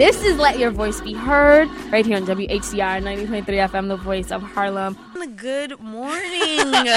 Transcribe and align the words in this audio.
This 0.00 0.24
is 0.24 0.38
Let 0.38 0.58
Your 0.58 0.70
Voice 0.70 0.98
Be 1.02 1.12
Heard 1.12 1.68
right 1.92 2.06
here 2.06 2.16
on 2.16 2.24
WHCR 2.24 3.02
90.3 3.02 3.44
FM, 3.44 3.88
the 3.88 3.96
voice 3.96 4.32
of 4.32 4.40
Harlem. 4.40 4.96
Good 5.36 5.78
morning. 5.78 6.72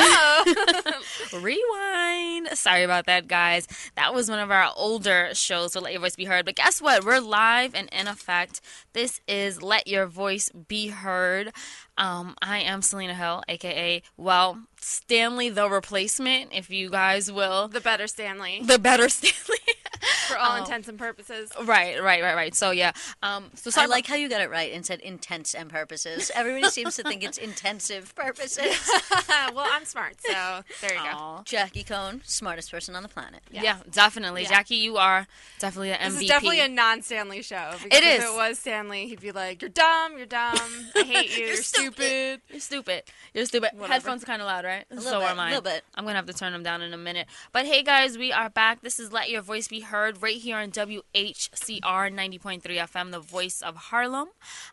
Rewind. 1.34 2.48
Sorry 2.58 2.84
about 2.84 3.06
that, 3.08 3.28
guys. 3.28 3.68
That 3.98 4.14
was 4.14 4.30
one 4.30 4.40
of 4.40 4.52
our 4.52 4.72
older 4.78 5.32
shows, 5.34 5.74
so 5.74 5.82
Let 5.82 5.92
Your 5.92 6.00
Voice 6.00 6.16
Be 6.16 6.24
Heard. 6.24 6.46
But 6.46 6.56
guess 6.56 6.82
what? 6.82 7.04
We're 7.04 7.20
live 7.20 7.76
and 7.76 7.90
in 7.92 8.08
effect. 8.08 8.62
This 8.94 9.20
is 9.28 9.62
Let 9.62 9.86
Your 9.86 10.06
Voice 10.06 10.50
Be 10.70 10.88
Heard. 10.88 11.52
Um, 11.98 12.36
I 12.42 12.60
am 12.60 12.82
Selena 12.82 13.16
Hill, 13.16 13.44
aka, 13.50 14.02
well, 14.16 14.60
Stanley 14.80 15.50
the 15.50 15.70
replacement, 15.70 16.52
if 16.54 16.70
you 16.70 16.90
guys 16.90 17.30
will. 17.30 17.68
The 17.68 17.82
better 17.82 18.08
Stanley. 18.08 18.62
The 18.64 18.80
better 18.80 19.10
Stanley. 19.10 19.60
For 20.28 20.38
all 20.38 20.54
Um, 20.54 20.60
intents 20.64 20.88
and 20.88 20.98
purposes. 21.00 21.52
Right, 21.64 22.02
right, 22.02 22.22
right, 22.22 22.36
right. 22.36 22.56
So 22.56 22.72
yeah. 22.72 22.92
Um 23.22 23.52
so 23.56 23.70
I 23.70 23.72
sorry 23.72 23.88
like 23.88 24.08
how 24.08 24.16
you 24.16 24.30
got 24.30 24.42
it 24.42 24.50
right 24.50 24.74
and 24.74 24.86
said 24.86 25.00
intents 25.02 25.54
and 25.54 25.70
purposes. 25.70 26.32
Everybody 26.36 26.70
seems 26.70 26.96
to 26.98 27.04
think 27.04 27.24
it's 27.24 27.38
intensive 27.38 28.14
purposes. 28.16 28.90
well, 29.54 29.68
I'm 29.72 29.86
smart, 29.86 30.16
so 30.26 30.62
there 30.82 30.94
you 30.96 31.12
go. 31.12 31.42
Jackie 31.46 31.84
Cohn, 31.84 32.22
smartest 32.26 32.72
person 32.72 32.96
on 32.96 33.04
the 33.04 33.10
planet. 33.10 33.42
Yeah, 33.52 33.78
definitely. 33.92 34.44
Yeah. 34.44 34.50
Jackie, 34.50 34.76
you 34.78 34.98
are 34.98 35.28
definitely 35.60 35.92
an 35.92 36.12
This 36.12 36.22
is 36.22 36.28
definitely 36.28 36.60
a 36.62 36.68
non-Stanley 36.68 37.42
show. 37.42 37.72
Because 37.82 37.98
It 38.00 38.04
If 38.04 38.20
is. 38.24 38.30
it 38.30 38.36
was 38.36 38.60
Stanley, 38.60 39.08
he'd 39.08 39.22
be 39.22 39.32
like, 39.32 39.62
"You're 39.62 39.70
dumb. 39.70 40.18
You're 40.18 40.26
dumb. 40.26 40.58
I 40.96 41.04
hate 41.04 41.38
you. 41.38 41.46
you're, 41.48 41.56
stupid." 41.58 41.94
stupid." 41.94 42.42
You're 42.50 42.60
stupid. 42.60 43.04
You're 43.34 43.46
stupid. 43.46 43.70
Whatever. 43.74 43.94
Headphones 43.94 44.24
kind 44.24 44.42
of 44.42 44.48
loud, 44.48 44.66
right? 44.66 44.86
little 44.90 45.04
so 45.04 45.20
bit, 45.20 45.30
are 45.30 45.36
mine. 45.36 45.48
A 45.54 45.56
little 45.56 45.72
bit. 45.72 45.84
I'm 45.96 46.04
gonna 46.06 46.16
have 46.18 46.26
to 46.28 46.34
turn 46.34 46.52
them 46.54 46.64
down 46.64 46.82
in 46.82 46.94
a 46.94 46.98
minute. 46.98 47.28
But 47.52 47.66
hey, 47.66 47.84
guys, 47.84 48.18
we 48.18 48.32
are 48.32 48.50
back. 48.50 48.82
This 48.82 49.00
is 49.00 49.12
Let 49.12 49.30
Your 49.30 49.42
Voice 49.42 49.68
Be 49.68 49.80
Heard 49.82 49.93
right 49.94 50.38
here 50.38 50.58
on 50.58 50.72
WHCR 50.72 51.84
90.3 51.84 52.62
FM, 52.64 53.12
the 53.12 53.20
voice 53.20 53.62
of 53.62 53.76
Harlem. 53.76 54.30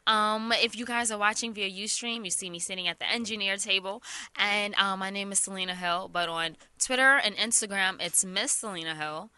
Um, 0.06 0.50
if 0.62 0.74
you 0.74 0.86
guys 0.86 1.10
are 1.10 1.18
watching 1.18 1.52
via 1.52 1.68
UStream, 1.68 2.24
you 2.24 2.30
see 2.30 2.48
me 2.48 2.58
sitting 2.58 2.88
at 2.88 2.98
the 2.98 3.10
engineer 3.10 3.58
table, 3.58 4.02
and 4.34 4.74
um, 4.76 5.00
my 5.00 5.10
name 5.10 5.30
is 5.30 5.38
Selena 5.38 5.74
Hill. 5.74 6.08
But 6.10 6.30
on 6.30 6.56
Twitter 6.78 7.20
and 7.22 7.36
Instagram, 7.36 8.00
it's 8.00 8.24
Miss 8.24 8.52
Selena 8.52 8.94
Hill, 8.94 9.28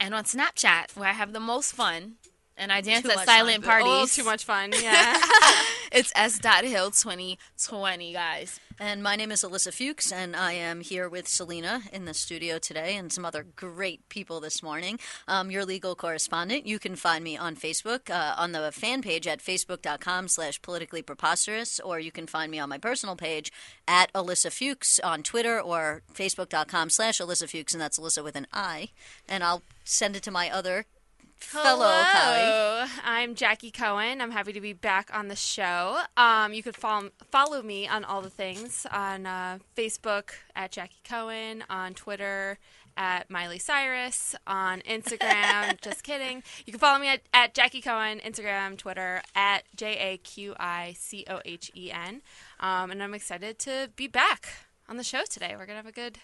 and 0.00 0.12
on 0.12 0.24
Snapchat, 0.24 0.96
where 0.96 1.08
I 1.08 1.12
have 1.12 1.32
the 1.32 1.40
most 1.40 1.72
fun. 1.72 2.14
And 2.58 2.72
I 2.72 2.80
dance 2.80 3.04
Too 3.04 3.10
at 3.12 3.24
silent 3.24 3.64
fun. 3.64 3.80
A 3.80 3.84
little 3.84 3.98
parties. 3.98 4.16
too 4.16 4.24
much 4.24 4.44
fun. 4.44 4.72
Yeah. 4.82 5.20
It's 5.90 6.12
S. 6.14 6.38
Dot 6.38 6.64
Hill 6.64 6.90
2020, 6.90 8.12
guys. 8.12 8.60
And 8.78 9.02
my 9.02 9.16
name 9.16 9.32
is 9.32 9.42
Alyssa 9.42 9.72
Fuchs, 9.72 10.12
and 10.12 10.36
I 10.36 10.52
am 10.52 10.82
here 10.82 11.08
with 11.08 11.26
Selena 11.26 11.80
in 11.94 12.04
the 12.04 12.12
studio 12.12 12.58
today 12.58 12.94
and 12.96 13.10
some 13.10 13.24
other 13.24 13.46
great 13.56 14.06
people 14.10 14.38
this 14.38 14.62
morning. 14.62 15.00
Um, 15.26 15.50
your 15.50 15.64
legal 15.64 15.94
correspondent. 15.96 16.66
You 16.66 16.78
can 16.78 16.94
find 16.94 17.24
me 17.24 17.38
on 17.38 17.56
Facebook, 17.56 18.10
uh, 18.10 18.34
on 18.36 18.52
the 18.52 18.70
fan 18.70 19.00
page 19.00 19.26
at 19.26 19.40
facebook.com 19.40 20.28
slash 20.28 20.60
politically 20.60 21.00
preposterous, 21.00 21.80
or 21.80 21.98
you 21.98 22.12
can 22.12 22.26
find 22.26 22.52
me 22.52 22.58
on 22.58 22.68
my 22.68 22.78
personal 22.78 23.16
page 23.16 23.50
at 23.88 24.12
Alyssa 24.12 24.52
Fuchs 24.52 25.00
on 25.02 25.22
Twitter 25.22 25.58
or 25.58 26.02
facebook.com 26.14 26.90
slash 26.90 27.18
Alyssa 27.18 27.48
Fuchs, 27.48 27.72
and 27.72 27.80
that's 27.80 27.98
Alyssa 27.98 28.22
with 28.22 28.36
an 28.36 28.46
I. 28.52 28.90
And 29.26 29.42
I'll 29.42 29.62
send 29.84 30.16
it 30.16 30.22
to 30.24 30.30
my 30.30 30.50
other 30.50 30.84
colleague. 31.40 31.78
Hello, 31.78 32.84
I'm 33.04 33.34
Jackie 33.34 33.70
Cohen. 33.70 34.20
I'm 34.20 34.30
happy 34.30 34.52
to 34.52 34.60
be 34.60 34.72
back 34.72 35.10
on 35.12 35.28
the 35.28 35.36
show. 35.36 35.98
Um, 36.16 36.52
you 36.52 36.62
could 36.62 36.76
follow, 36.76 37.10
follow 37.30 37.62
me 37.62 37.86
on 37.86 38.04
all 38.04 38.22
the 38.22 38.30
things 38.30 38.86
on 38.90 39.26
uh, 39.26 39.58
Facebook 39.76 40.30
at 40.54 40.72
Jackie 40.72 41.00
Cohen, 41.08 41.64
on 41.70 41.94
Twitter 41.94 42.58
at 42.96 43.30
Miley 43.30 43.58
Cyrus, 43.58 44.34
on 44.46 44.80
Instagram. 44.82 45.80
just 45.80 46.02
kidding. 46.02 46.42
You 46.66 46.72
can 46.72 46.80
follow 46.80 46.98
me 46.98 47.08
at, 47.08 47.20
at 47.32 47.54
Jackie 47.54 47.80
Cohen, 47.80 48.20
Instagram, 48.20 48.76
Twitter 48.76 49.22
at 49.34 49.64
J 49.76 49.96
A 49.96 50.16
Q 50.18 50.54
I 50.58 50.94
C 50.98 51.24
O 51.28 51.40
H 51.44 51.70
E 51.74 51.90
N. 51.92 52.22
Um, 52.60 52.90
and 52.90 53.02
I'm 53.02 53.14
excited 53.14 53.58
to 53.60 53.90
be 53.96 54.08
back 54.08 54.48
on 54.88 54.96
the 54.96 55.04
show 55.04 55.22
today. 55.28 55.54
We're 55.56 55.66
gonna 55.66 55.76
have 55.76 55.86
a 55.86 55.92
good 55.92 56.18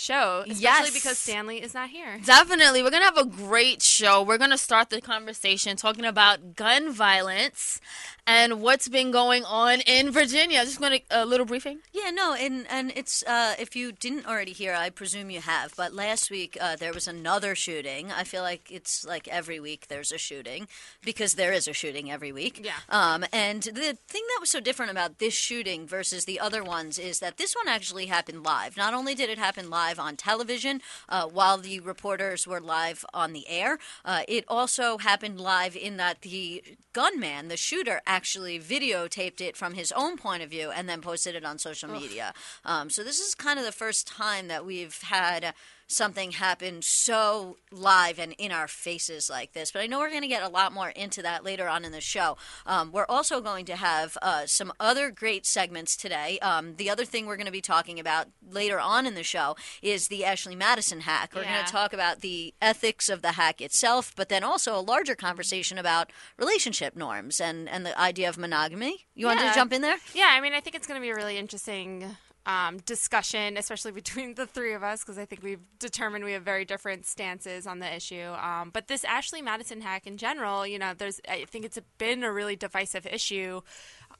show, 0.00 0.40
especially 0.46 0.62
Yes. 0.62 0.90
because 0.92 1.18
Stanley 1.18 1.62
is 1.62 1.74
not 1.74 1.90
here. 1.90 2.18
Definitely. 2.24 2.82
We're 2.82 2.90
going 2.90 3.02
to 3.02 3.06
have 3.14 3.18
a 3.18 3.24
great 3.26 3.82
show. 3.82 4.22
We're 4.22 4.38
going 4.38 4.50
to 4.50 4.58
start 4.58 4.90
the 4.90 5.00
conversation 5.00 5.76
talking 5.76 6.04
about 6.04 6.56
gun 6.56 6.92
violence 6.92 7.80
and 8.26 8.60
what's 8.60 8.88
been 8.88 9.10
going 9.10 9.44
on 9.44 9.80
in 9.82 10.10
Virginia. 10.10 10.64
Just 10.64 10.80
going 10.80 11.00
to 11.00 11.04
a 11.10 11.24
little 11.26 11.46
briefing. 11.46 11.78
Yeah, 11.92 12.10
no, 12.10 12.34
and 12.34 12.66
and 12.70 12.92
it's 12.96 13.22
uh, 13.24 13.54
if 13.58 13.74
you 13.76 13.92
didn't 13.92 14.26
already 14.26 14.52
hear, 14.52 14.74
I 14.74 14.90
presume 14.90 15.30
you 15.30 15.40
have. 15.40 15.74
But 15.76 15.92
last 15.94 16.30
week 16.30 16.56
uh, 16.60 16.76
there 16.76 16.92
was 16.92 17.06
another 17.08 17.54
shooting. 17.54 18.10
I 18.12 18.24
feel 18.24 18.42
like 18.42 18.70
it's 18.70 19.04
like 19.04 19.26
every 19.28 19.60
week 19.60 19.88
there's 19.88 20.12
a 20.12 20.18
shooting 20.18 20.68
because 21.04 21.34
there 21.34 21.52
is 21.52 21.66
a 21.68 21.72
shooting 21.72 22.10
every 22.10 22.32
week. 22.32 22.60
Yeah. 22.64 22.72
Um, 22.88 23.24
and 23.32 23.62
the 23.62 23.96
thing 24.08 24.22
that 24.28 24.38
was 24.40 24.50
so 24.50 24.60
different 24.60 24.90
about 24.90 25.18
this 25.18 25.34
shooting 25.34 25.86
versus 25.86 26.24
the 26.24 26.38
other 26.40 26.62
ones 26.62 26.98
is 26.98 27.18
that 27.20 27.36
this 27.36 27.54
one 27.54 27.68
actually 27.68 28.06
happened 28.06 28.42
live. 28.44 28.76
Not 28.76 28.94
only 28.94 29.14
did 29.14 29.28
it 29.30 29.38
happen 29.38 29.70
live 29.70 29.89
on 29.98 30.16
television 30.16 30.80
uh, 31.08 31.26
while 31.26 31.58
the 31.58 31.80
reporters 31.80 32.46
were 32.46 32.60
live 32.60 33.04
on 33.12 33.32
the 33.32 33.48
air, 33.48 33.78
uh, 34.04 34.22
it 34.28 34.44
also 34.48 34.98
happened 34.98 35.40
live 35.40 35.76
in 35.76 35.96
that 35.96 36.22
the 36.22 36.62
gunman, 36.92 37.48
the 37.48 37.56
shooter, 37.56 38.00
actually 38.06 38.58
videotaped 38.58 39.40
it 39.40 39.56
from 39.56 39.74
his 39.74 39.92
own 39.92 40.16
point 40.16 40.42
of 40.42 40.50
view 40.50 40.70
and 40.70 40.88
then 40.88 41.00
posted 41.00 41.34
it 41.34 41.44
on 41.44 41.58
social 41.58 41.90
media. 41.90 42.32
Um, 42.64 42.90
so 42.90 43.02
this 43.02 43.18
is 43.20 43.34
kind 43.34 43.58
of 43.58 43.64
the 43.64 43.72
first 43.72 44.06
time 44.06 44.48
that 44.48 44.64
we've 44.64 45.00
had 45.02 45.54
something 45.90 46.32
happen 46.32 46.80
so 46.82 47.56
live 47.72 48.18
and 48.18 48.34
in 48.38 48.52
our 48.52 48.68
faces 48.68 49.28
like 49.28 49.52
this. 49.52 49.72
But 49.72 49.82
I 49.82 49.86
know 49.86 49.98
we're 49.98 50.10
going 50.10 50.22
to 50.22 50.28
get 50.28 50.42
a 50.42 50.48
lot 50.48 50.72
more 50.72 50.90
into 50.90 51.22
that 51.22 51.44
later 51.44 51.68
on 51.68 51.84
in 51.84 51.92
the 51.92 52.00
show. 52.00 52.36
Um, 52.66 52.92
we're 52.92 53.06
also 53.08 53.40
going 53.40 53.64
to 53.66 53.76
have 53.76 54.16
uh, 54.22 54.46
some 54.46 54.72
other 54.78 55.10
great 55.10 55.46
segments 55.46 55.96
today. 55.96 56.38
Um, 56.40 56.76
the 56.76 56.90
other 56.90 57.04
thing 57.04 57.26
we're 57.26 57.36
going 57.36 57.46
to 57.46 57.52
be 57.52 57.60
talking 57.60 57.98
about 57.98 58.28
later 58.48 58.80
on 58.80 59.06
in 59.06 59.14
the 59.14 59.22
show 59.22 59.56
is 59.82 60.08
the 60.08 60.24
Ashley 60.24 60.56
Madison 60.56 61.00
hack. 61.00 61.32
We're 61.34 61.44
going 61.44 61.64
to 61.64 61.72
talk 61.72 61.92
about 61.92 62.20
the 62.20 62.54
ethics 62.62 63.08
of 63.08 63.22
the 63.22 63.32
hack 63.32 63.60
itself, 63.60 64.12
but 64.16 64.28
then 64.28 64.44
also 64.44 64.76
a 64.76 64.80
larger 64.80 65.14
conversation 65.14 65.78
about 65.78 66.10
relationship 66.38 66.96
norms 66.96 67.40
and, 67.40 67.68
and 67.68 67.84
the 67.84 67.98
idea 67.98 68.28
of 68.28 68.38
monogamy. 68.38 69.06
You 69.14 69.26
want 69.26 69.40
to 69.40 69.52
jump 69.54 69.72
in 69.72 69.82
there? 69.82 69.96
Yeah, 70.14 70.30
I 70.30 70.40
mean, 70.40 70.52
I 70.52 70.60
think 70.60 70.76
it's 70.76 70.86
going 70.86 71.00
to 71.00 71.04
be 71.04 71.10
a 71.10 71.14
really 71.14 71.36
interesting 71.36 72.16
um, 72.46 72.78
discussion, 72.78 73.56
especially 73.56 73.92
between 74.02 74.34
the 74.34 74.46
three 74.46 74.72
of 74.72 74.82
us, 74.82 75.02
because 75.02 75.18
I 75.18 75.24
think 75.24 75.42
we've 75.42 75.60
determined 75.78 76.24
we 76.24 76.32
have 76.32 76.42
very 76.42 76.64
different 76.64 77.06
stances 77.06 77.66
on 77.66 77.78
the 77.78 77.94
issue. 77.94 78.32
Um, 78.40 78.70
but 78.72 78.88
this 78.88 79.04
Ashley 79.04 79.42
Madison 79.42 79.80
hack 79.80 80.06
in 80.06 80.16
general, 80.16 80.66
you 80.66 80.78
know, 80.78 80.92
there's 80.96 81.20
I 81.28 81.44
think 81.44 81.64
it's 81.64 81.78
been 81.98 82.22
a 82.22 82.32
really 82.32 82.56
divisive 82.56 83.06
issue. 83.06 83.60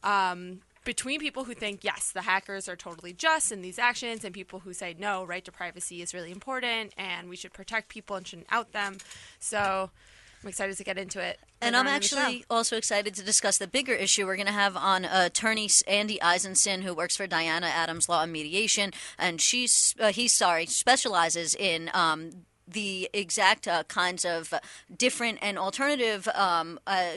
Um, 0.02 0.60
between 0.84 1.20
people 1.20 1.44
who 1.44 1.52
think 1.52 1.84
yes, 1.84 2.10
the 2.12 2.22
hackers 2.22 2.66
are 2.66 2.76
totally 2.76 3.12
just 3.12 3.52
in 3.52 3.60
these 3.60 3.78
actions, 3.78 4.24
and 4.24 4.34
people 4.34 4.60
who 4.60 4.72
say 4.72 4.94
no, 4.98 5.24
right 5.24 5.44
to 5.44 5.52
privacy 5.52 6.00
is 6.00 6.14
really 6.14 6.30
important, 6.30 6.94
and 6.96 7.28
we 7.28 7.36
should 7.36 7.52
protect 7.52 7.88
people 7.88 8.16
and 8.16 8.26
shouldn't 8.26 8.48
out 8.50 8.72
them. 8.72 8.96
So 9.38 9.90
I'm 10.42 10.48
excited 10.48 10.76
to 10.76 10.84
get 10.84 10.96
into 10.96 11.20
it. 11.20 11.38
And 11.60 11.76
I'm 11.76 11.86
on 11.86 11.94
in 11.94 12.00
the 12.00 12.06
show. 12.06 12.18
actually 12.18 12.44
also 12.48 12.76
excited 12.76 13.14
to 13.14 13.22
discuss 13.22 13.58
the 13.58 13.66
bigger 13.66 13.92
issue 13.92 14.26
we're 14.26 14.36
going 14.36 14.46
to 14.46 14.52
have 14.52 14.76
on 14.76 15.04
uh, 15.04 15.24
attorney 15.26 15.68
Andy 15.86 16.18
Eisenson, 16.22 16.82
who 16.82 16.94
works 16.94 17.16
for 17.16 17.26
Diana 17.26 17.66
Adams 17.66 18.08
Law 18.08 18.22
and 18.22 18.32
Mediation, 18.32 18.92
and 19.18 19.40
she's 19.40 19.94
uh, 20.00 20.12
he 20.12 20.28
sorry 20.28 20.66
specializes 20.66 21.54
in. 21.54 21.90
Um, 21.94 22.30
the 22.72 23.10
exact 23.12 23.66
uh, 23.66 23.82
kinds 23.84 24.24
of 24.24 24.54
different 24.96 25.40
and 25.42 25.58
alternative 25.58 26.28
um, 26.36 26.78
uh, 26.86 27.14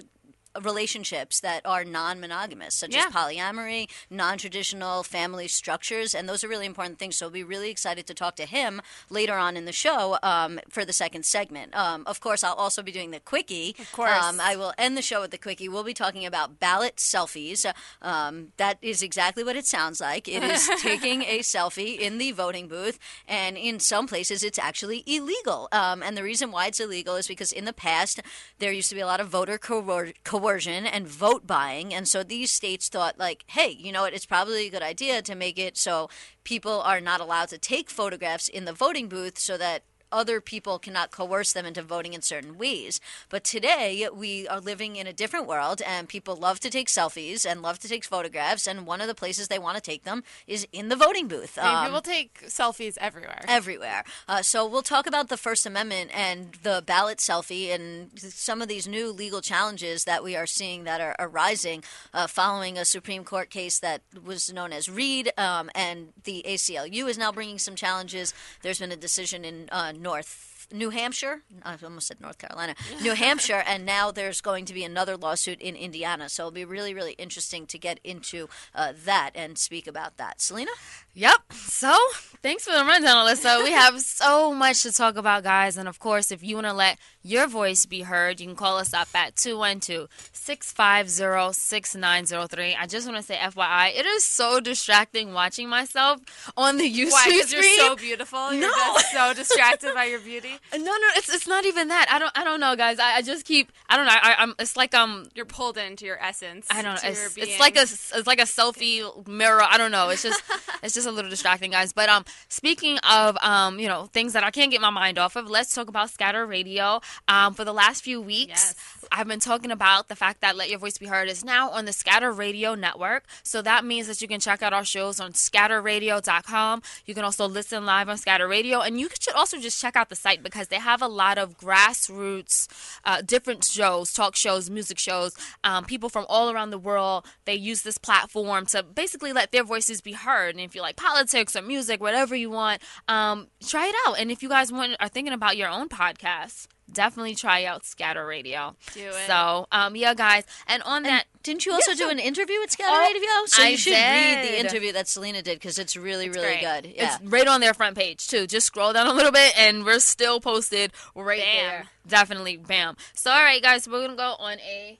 relationships 0.62 1.40
that 1.40 1.66
are 1.66 1.84
non-monogamous, 1.84 2.76
such 2.76 2.94
Yeah. 2.94 3.06
as 3.08 3.14
polyamory, 3.14 3.90
non-traditional 4.10 5.04
family 5.04 5.48
structures, 5.48 6.14
and 6.16 6.28
those 6.28 6.44
are 6.44 6.48
really 6.48 6.66
important 6.66 7.00
things. 7.00 7.18
So, 7.18 7.26
we'll 7.28 7.34
be 7.34 7.44
really 7.44 7.70
excited 7.70 8.08
to 8.08 8.14
talk 8.14 8.36
to 8.38 8.46
him 8.46 8.82
later 9.10 9.36
on 9.36 9.56
in 9.58 9.66
the 9.66 9.72
show 9.72 10.18
um, 10.24 10.60
for 10.70 10.86
the 10.86 10.94
second 10.94 11.26
segment. 11.26 11.76
Um, 11.76 12.04
of 12.08 12.20
course, 12.20 12.44
I'll 12.44 12.54
also 12.54 12.82
be 12.82 12.92
doing 12.92 13.12
the 13.12 13.20
quickie. 13.20 13.76
Of 13.80 13.92
course. 13.92 14.12
um, 14.24 14.40
I 14.42 14.56
will 14.56 14.74
end 14.78 14.98
the 14.98 15.02
show 15.02 15.22
with 15.22 15.32
the 15.32 15.38
quickie. 15.38 15.70
We'll 15.70 15.84
be 15.84 15.94
talking 15.94 16.26
about 16.26 16.60
ballot 16.60 16.98
selfies. 16.98 17.66
Um, 18.02 18.50
that 18.58 18.78
is 18.82 19.02
exactly 19.02 19.44
what 19.44 19.56
it 19.56 19.66
sounds 19.66 20.02
like. 20.02 20.28
It 20.28 20.44
is 20.44 20.70
taking 20.82 21.22
a 21.24 21.40
selfie 21.40 21.98
in 22.00 22.18
the 22.18 22.32
voting 22.32 22.68
booth, 22.68 23.00
and 23.28 23.58
in 23.58 23.80
some 23.80 24.08
places, 24.08 24.44
it's 24.44 24.60
actually 24.60 25.04
illegal. 25.06 25.68
Um, 25.72 26.02
and 26.04 26.18
the 26.18 26.24
reason 26.24 26.52
why 26.52 26.68
it's 26.68 26.80
illegal 26.80 27.16
is 27.16 27.28
because 27.28 27.52
in 27.52 27.66
the 27.66 27.74
past 27.74 28.22
there 28.60 28.72
used 28.72 28.90
to 28.90 28.96
be 28.96 29.02
a 29.02 29.06
lot 29.06 29.20
of 29.20 29.28
voter 29.30 29.58
coer- 29.58 30.14
coercion 30.44 30.86
and 30.86 31.08
vote 31.08 31.48
buying, 31.48 31.94
and 31.94 32.06
so 32.06 32.22
these 32.22 32.52
states 32.52 32.90
thought 32.90 33.18
like, 33.18 33.46
hey, 33.48 33.70
you 33.70 33.92
know 33.94 34.02
what? 34.02 34.14
It's 34.14 34.26
probably 34.26 34.68
a 34.68 34.70
good 34.70 34.84
idea 34.84 35.22
to 35.22 35.36
make 35.36 35.58
it 35.58 35.78
so 35.78 36.10
people 36.44 36.82
are 36.82 37.00
not 37.00 37.22
allowed 37.22 37.48
to 37.50 37.58
take 37.58 37.90
photographs 37.90 38.50
in 38.50 38.66
the 38.66 38.74
voting 38.74 39.08
booth, 39.08 39.40
so 39.40 39.58
that 39.58 39.84
other 40.14 40.40
people 40.40 40.80
cannot 40.80 41.12
coerce 41.12 41.52
them 41.54 41.66
into 41.66 41.82
voting 41.82 42.14
in 42.14 42.22
certain 42.22 42.58
ways. 42.58 43.02
But 43.30 43.44
today 43.44 44.08
we 44.14 44.48
are 44.48 44.62
living 44.62 44.96
in 44.96 45.08
a 45.08 45.14
different 45.14 45.48
world, 45.48 45.82
and 45.86 46.08
people 46.08 46.36
love 46.36 46.60
to 46.62 46.70
take 46.70 46.88
selfies 46.88 47.46
and 47.50 47.62
love 47.62 47.80
to 47.80 47.90
take 47.90 48.06
photographs. 48.06 48.68
And 48.68 48.86
one 48.86 49.02
of 49.02 49.08
the 49.08 49.16
places 49.16 49.48
they 49.48 49.60
want 49.60 49.76
to 49.76 49.82
take 49.82 50.04
them 50.04 50.24
is 50.48 50.68
in 50.72 50.90
the 50.90 50.96
voting 50.96 51.28
booth. 51.28 51.58
I 51.58 51.64
mean, 51.66 51.76
Um, 51.76 51.86
people 51.86 52.02
take 52.02 52.42
selfies 52.48 52.98
everywhere. 53.00 53.44
everywhere. 53.48 54.04
Uh, 54.28 54.42
so 54.42 54.66
we'll 54.66 54.84
talk 54.84 55.08
about 55.08 55.30
the 55.30 55.38
First 55.38 55.66
Amendment 55.66 56.12
and 56.14 56.54
the 56.64 56.84
ballot 56.86 57.18
selfie 57.18 57.74
and 57.74 58.12
some 58.20 58.62
of 58.62 58.68
these 58.68 58.88
new 58.88 59.12
legal 59.12 59.42
challenges 59.42 60.04
that 60.06 60.24
we 60.24 60.36
are 60.36 60.46
seeing 60.46 60.84
that 60.84 61.02
are 61.02 61.16
arising 61.20 61.84
uh, 62.14 62.28
following 62.28 62.78
a 62.78 62.86
Supreme 62.86 63.24
Court 63.24 63.50
case 63.50 63.80
that 63.80 64.02
was 64.24 64.54
known 64.54 64.72
as 64.72 64.88
Reed, 64.90 65.32
um, 65.38 65.72
and 65.74 66.14
the 66.24 66.44
ACLU 66.46 67.10
is 67.10 67.18
now 67.18 67.32
bringing 67.32 67.58
some 67.58 67.76
challenges. 67.76 68.34
There's 68.62 68.80
been 68.80 68.92
a 68.92 68.96
decision 68.96 69.44
in 69.44 69.70
uh, 69.72 69.92
North. 70.04 70.50
New 70.72 70.90
Hampshire, 70.90 71.42
I 71.62 71.76
almost 71.84 72.08
said 72.08 72.20
North 72.20 72.40
Carolina, 72.40 72.74
New 73.02 73.14
Hampshire, 73.14 73.64
and 73.68 73.86
now 73.86 74.12
there's 74.12 74.42
going 74.42 74.66
to 74.66 74.74
be 74.74 74.84
another 74.84 75.16
lawsuit 75.18 75.62
in 75.62 75.76
Indiana. 75.76 76.30
So 76.30 76.44
it'll 76.44 76.52
be 76.52 76.66
really, 76.66 76.94
really 76.94 77.12
interesting 77.14 77.68
to 77.68 77.78
get 77.78 78.00
into 78.04 78.50
uh, 78.74 78.94
that 79.06 79.32
and 79.36 79.58
speak 79.58 79.86
about 79.88 80.18
that. 80.18 80.42
Selena? 80.42 80.72
Yep. 81.14 81.54
So, 81.54 81.96
thanks 82.42 82.64
for 82.66 82.72
the 82.72 82.84
rundown, 82.86 83.28
Alyssa. 83.28 83.64
We 83.64 83.72
have 83.72 84.00
so 84.02 84.54
much 84.54 84.82
to 84.84 84.92
talk 84.92 85.16
about, 85.16 85.44
guys. 85.44 85.78
And 85.78 85.88
of 85.88 86.00
course, 86.00 86.32
if 86.32 86.42
you 86.42 86.56
want 86.56 86.68
to 86.68 86.74
let 86.74 86.98
your 87.24 87.48
voice 87.48 87.86
be 87.86 88.02
heard, 88.02 88.40
you 88.40 88.48
can 88.48 88.56
call 88.56 88.78
us 88.78 88.94
up 88.94 89.08
at 89.16 89.36
212 89.36 90.10
650 90.34 91.54
6903. 91.54 92.76
I 92.80 92.86
just 92.88 93.08
want 93.08 93.18
to 93.18 93.24
say, 93.24 93.36
FYI, 93.36 93.96
it 93.98 94.06
is 94.06 94.24
so 94.24 94.60
distracting 94.60 95.34
watching 95.34 95.70
myself 95.70 96.20
on 96.58 96.78
the 96.78 96.84
YouTube 96.92 97.12
Why? 97.12 97.26
Because 97.30 97.52
you're 97.54 97.64
so 97.64 97.96
beautiful. 97.96 98.54
You're 98.54 98.62
No. 98.70 98.74
just 98.76 99.12
so 99.12 99.34
distracted 99.34 99.94
by 99.94 100.06
your 100.06 100.20
beauty. 100.20 100.52
no, 100.74 100.80
no, 100.80 101.08
it's 101.16 101.34
it's 101.34 101.48
not 101.48 101.66
even 101.66 101.88
that. 101.88 102.08
I 102.12 102.20
don't 102.20 102.32
I 102.38 102.44
don't 102.44 102.60
know, 102.60 102.76
guys. 102.76 103.00
I, 103.00 103.16
I 103.18 103.22
just 103.22 103.46
keep 103.46 103.72
I 103.90 103.96
don't 103.98 104.06
know. 104.06 104.12
I, 104.14 104.36
I'm 104.40 104.54
it's 104.60 104.76
like 104.76 104.94
um 104.94 105.28
You're 105.34 105.46
pulled 105.46 105.78
into 105.78 106.06
your 106.06 106.22
essence. 106.22 106.68
I 106.70 106.82
don't 106.82 106.96
know. 107.02 107.10
It's, 107.10 107.38
it's 107.38 107.60
like 107.60 107.76
a 107.78 107.82
it's 107.84 108.28
like 108.28 108.40
a 108.40 108.44
selfie 108.44 109.28
mirror. 109.28 109.64
I 109.64 109.78
don't 109.78 109.92
know. 109.92 110.10
It's 110.10 110.24
just 110.24 110.42
it's 110.84 110.94
just 110.94 111.08
a 111.08 111.12
little 111.12 111.30
distracting, 111.30 111.72
guys. 111.72 111.94
But 111.94 112.10
um, 112.10 112.26
speaking 112.50 112.98
of 113.00 113.38
um, 113.42 113.80
you 113.80 113.88
know, 113.88 114.06
things 114.14 114.34
that 114.34 114.44
I 114.44 114.52
can't 114.52 114.70
get 114.72 114.82
my 114.82 114.90
mind 114.90 115.18
off 115.18 115.36
of, 115.36 115.50
let's 115.50 115.74
talk 115.74 115.88
about 115.88 116.10
Scatter 116.10 116.46
Radio. 116.46 117.00
Um, 117.28 117.54
for 117.54 117.64
the 117.66 117.74
last 117.74 118.04
few 118.04 118.22
weeks, 118.22 118.50
Yes. 118.50 119.03
I've 119.16 119.28
been 119.28 119.40
talking 119.40 119.70
about 119.70 120.08
the 120.08 120.16
fact 120.16 120.42
that 120.42 120.58
Let 120.58 120.72
Your 120.72 120.80
Voice 120.80 120.98
Be 120.98 121.06
Heard 121.06 121.30
is 121.30 121.46
now 121.46 121.70
on 121.70 121.86
the 121.86 121.94
Scatter 121.94 122.32
Radio 122.32 122.74
network. 122.74 123.26
So 123.44 123.62
that 123.62 123.86
means 123.86 124.08
that 124.08 124.24
you 124.24 124.28
can 124.28 124.40
check 124.40 124.64
out 124.64 124.74
our 124.74 124.84
shows 124.84 125.20
on 125.20 125.34
scatterradio.com. 125.34 126.82
You 127.06 127.14
can 127.14 127.24
also 127.24 127.48
listen 127.48 127.86
live 127.86 128.10
on 128.10 128.18
Scatter 128.18 128.48
Radio, 128.48 128.80
and 128.80 129.00
you 129.00 129.10
should 129.20 129.36
also 129.36 129.60
just 129.60 129.80
check 129.80 129.96
out 129.96 130.10
the 130.10 130.16
site 130.16 130.42
because 130.42 130.70
they 130.70 130.78
have 130.78 131.00
a 131.00 131.08
lot 131.08 131.38
of 131.38 131.60
grassroots, 131.60 132.68
uh, 133.06 133.22
different 133.22 133.64
shows, 133.64 134.12
talk 134.12 134.36
shows, 134.36 134.72
music 134.72 134.98
shows, 134.98 135.36
um, 135.64 135.86
people 135.86 136.10
from 136.10 136.26
all 136.28 136.50
around 136.50 136.72
the 136.72 136.80
world. 136.80 137.24
They 137.46 137.54
use 137.54 137.84
this 137.84 138.00
platform 138.00 138.66
to 138.68 138.82
basically 138.82 139.32
let 139.32 139.52
their 139.52 139.64
voices 139.64 140.02
be 140.02 140.14
heard. 140.14 140.56
And 140.56 140.60
if 140.60 140.74
you 140.74 140.82
like 140.82 140.96
politics 140.96 141.56
or 141.56 141.62
music, 141.62 142.02
whatever 142.02 142.36
you 142.36 142.50
want, 142.50 142.82
um, 143.08 143.50
try 143.64 143.86
it 143.86 143.96
out. 144.08 144.20
And 144.20 144.32
if 144.32 144.42
you 144.42 144.50
guys 144.50 144.72
want, 144.72 144.96
are 145.00 145.08
thinking 145.08 145.34
about 145.34 145.56
your 145.56 145.70
own 145.70 145.88
podcast, 145.88 146.66
definitely 146.94 147.36
try 147.36 147.66
out 147.66 147.86
Scatter 147.86 148.26
Radio. 148.26 148.76
Do 148.94 149.02
it. 149.08 149.28
So, 149.28 149.68
um, 149.72 149.96
yeah, 149.96 150.14
guys. 150.14 150.44
And 150.68 150.82
on 150.84 151.04
that, 151.04 151.26
Didn't 151.44 151.66
you 151.66 151.74
also 151.74 151.94
do 151.94 152.10
an 152.10 152.20
interview 152.20 152.60
with 152.60 152.72
Scatter 152.72 152.90
Oh, 152.94 153.02
Radio? 153.02 153.28
So 153.48 153.64
I 153.64 153.68
you 153.70 153.78
should 153.78 153.92
read 153.94 154.44
the 154.44 154.60
interview 154.60 154.92
that 154.94 155.08
Selena 155.08 155.42
did 155.42 155.60
because 155.60 155.78
it's 155.78 155.98
really, 155.98 156.30
really 156.30 156.60
great. 156.60 156.62
good. 156.62 156.94
Yeah. 156.96 157.16
It's 157.16 157.24
right 157.26 157.48
on 157.48 157.60
their 157.62 157.74
front 157.74 157.98
page 157.98 158.28
too. 158.28 158.48
Just 158.48 158.68
scroll 158.68 158.94
down 158.94 159.08
a 159.08 159.14
little 159.14 159.32
bit, 159.32 159.54
and 159.58 159.84
we're 159.84 160.00
still 160.00 160.40
posted 160.40 160.92
right 161.16 161.42
Bam. 161.42 161.56
there. 161.66 161.84
Definitely, 162.08 162.58
bam. 162.58 162.96
So, 163.14 163.32
all 163.32 163.42
right, 163.44 163.62
guys, 163.62 163.88
we're 163.88 164.02
gonna 164.02 164.16
go 164.18 164.36
on 164.40 164.60
a 164.60 164.98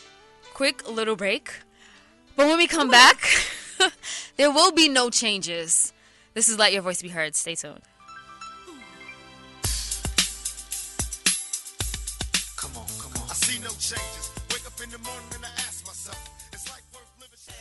quick 0.54 0.90
little 0.90 1.16
break. 1.16 1.52
But 2.36 2.48
when 2.48 2.58
we 2.58 2.68
come 2.68 2.90
back, 2.90 3.22
there 4.38 4.52
will 4.52 4.72
be 4.72 4.90
no 4.90 5.10
changes. 5.10 5.94
This 6.34 6.50
is 6.50 6.58
Let 6.58 6.74
Your 6.74 6.82
Voice 6.82 7.02
Be 7.02 7.10
Heard. 7.10 7.36
Stay 7.36 7.56
tuned. 7.56 7.82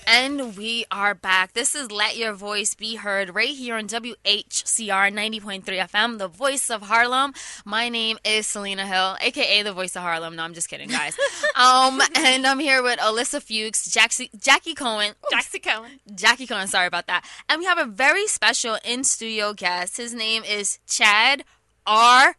And 0.07 0.57
we 0.57 0.85
are 0.91 1.15
back. 1.15 1.53
This 1.55 1.75
is 1.75 1.91
Let 1.91 2.17
Your 2.17 2.33
Voice 2.33 2.75
Be 2.75 2.97
Heard 2.97 3.35
right 3.35 3.49
here 3.49 3.77
on 3.77 3.89
WHCR 3.89 5.13
90.3 5.13 5.65
FM, 5.65 6.19
the 6.19 6.29
voice 6.29 6.71
of 6.71 6.83
Harlem. 6.83 7.33
My 7.65 7.89
name 7.89 8.19
is 8.25 8.47
Selena 8.47 8.87
Hill, 8.87 9.17
aka 9.21 9.63
the 9.63 9.73
voice 9.73 9.97
of 9.97 10.03
Harlem. 10.03 10.37
No, 10.37 10.43
I'm 10.43 10.55
just 10.55 10.69
kidding, 10.69 10.91
guys. 10.91 11.17
um, 11.57 12.01
and 12.15 12.47
I'm 12.47 12.59
here 12.59 12.83
with 12.83 12.99
Alyssa 12.99 13.43
Fuchs, 13.43 13.91
Jackie, 13.91 14.31
Jackie 14.39 14.75
Cohen, 14.75 15.15
Jackie 15.31 15.61
Cohen. 15.61 16.01
Jackie 16.15 16.47
Cohen, 16.47 16.69
sorry 16.69 16.87
about 16.87 17.07
that. 17.07 17.25
And 17.49 17.59
we 17.59 17.65
have 17.65 17.79
a 17.79 17.87
very 17.87 18.27
special 18.27 18.79
in 18.85 19.05
studio 19.05 19.55
guest. 19.55 19.97
His 19.97 20.15
name 20.15 20.45
is 20.45 20.79
Chad 20.87 21.45
R. 21.87 22.37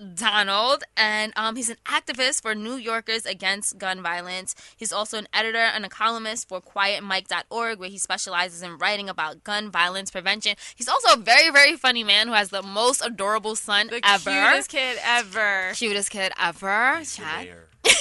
MacDonald, 0.00 0.84
and 0.96 1.32
um, 1.36 1.56
he's 1.56 1.70
an 1.70 1.76
activist 1.86 2.42
for 2.42 2.54
New 2.54 2.76
Yorkers 2.76 3.26
Against 3.26 3.78
Gun 3.78 4.02
Violence. 4.02 4.54
He's 4.76 4.92
also 4.92 5.18
an 5.18 5.28
editor 5.32 5.58
and 5.58 5.84
a 5.84 5.88
columnist 5.88 6.48
for 6.48 6.60
QuietMike.org, 6.60 7.78
where 7.78 7.88
he 7.88 7.98
specializes 7.98 8.62
in 8.62 8.78
writing 8.78 9.08
about 9.08 9.44
gun 9.44 9.70
violence 9.70 10.10
prevention. 10.10 10.56
He's 10.74 10.88
also 10.88 11.14
a 11.14 11.16
very, 11.22 11.50
very 11.50 11.76
funny 11.76 12.04
man 12.04 12.28
who 12.28 12.34
has 12.34 12.50
the 12.50 12.62
most 12.62 13.04
adorable 13.04 13.56
son 13.56 13.88
The 13.88 14.00
ever. 14.04 14.30
cutest 14.30 14.70
kid 14.70 14.98
ever. 15.04 15.72
Cutest 15.74 16.10
kid 16.10 16.32
ever. 16.40 17.00
Chad. 17.04 17.48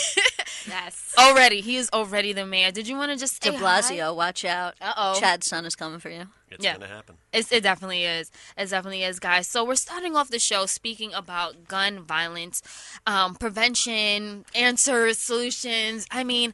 Yes. 0.66 1.13
Already, 1.19 1.60
he 1.60 1.75
is 1.75 1.90
already 1.92 2.31
the 2.31 2.45
mayor. 2.45 2.72
Did 2.72 2.88
you 2.88 2.95
want 2.95 3.12
to 3.12 3.18
just 3.18 3.42
De 3.42 3.51
say 3.51 3.57
Blasio, 3.57 4.16
watch 4.16 4.45
out. 4.45 4.75
Uh-oh. 4.80 5.19
Chad's 5.19 5.45
son 5.45 5.66
is 5.66 5.75
coming 5.75 6.00
for 6.00 6.10
you. 6.10 6.28
It's 6.53 6.63
Yeah. 6.63 6.73
gonna 6.73 6.88
happen. 6.88 7.17
It's, 7.31 7.51
it 7.51 7.63
definitely 7.63 8.03
is. 8.05 8.31
It 8.57 8.69
definitely 8.69 9.03
is, 9.03 9.19
guys. 9.19 9.47
So 9.47 9.65
we're 9.65 9.75
starting 9.75 10.15
off 10.15 10.29
the 10.29 10.39
show 10.39 10.65
speaking 10.65 11.13
about 11.13 11.67
gun 11.67 12.00
violence, 12.03 12.61
um, 13.07 13.35
prevention, 13.35 14.45
answers, 14.53 15.17
solutions. 15.17 16.05
I 16.11 16.23
mean, 16.23 16.53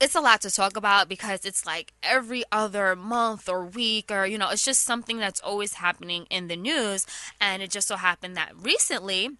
it's 0.00 0.14
a 0.14 0.20
lot 0.20 0.40
to 0.42 0.50
talk 0.50 0.76
about 0.76 1.08
because 1.08 1.44
it's 1.44 1.64
like 1.64 1.92
every 2.02 2.42
other 2.50 2.96
month 2.96 3.48
or 3.48 3.64
week, 3.64 4.10
or 4.10 4.26
you 4.26 4.38
know, 4.38 4.50
it's 4.50 4.64
just 4.64 4.82
something 4.82 5.18
that's 5.18 5.40
always 5.40 5.74
happening 5.74 6.26
in 6.30 6.48
the 6.48 6.56
news. 6.56 7.06
And 7.40 7.62
it 7.62 7.70
just 7.70 7.88
so 7.88 7.96
happened 7.96 8.36
that 8.36 8.52
recently, 8.60 9.30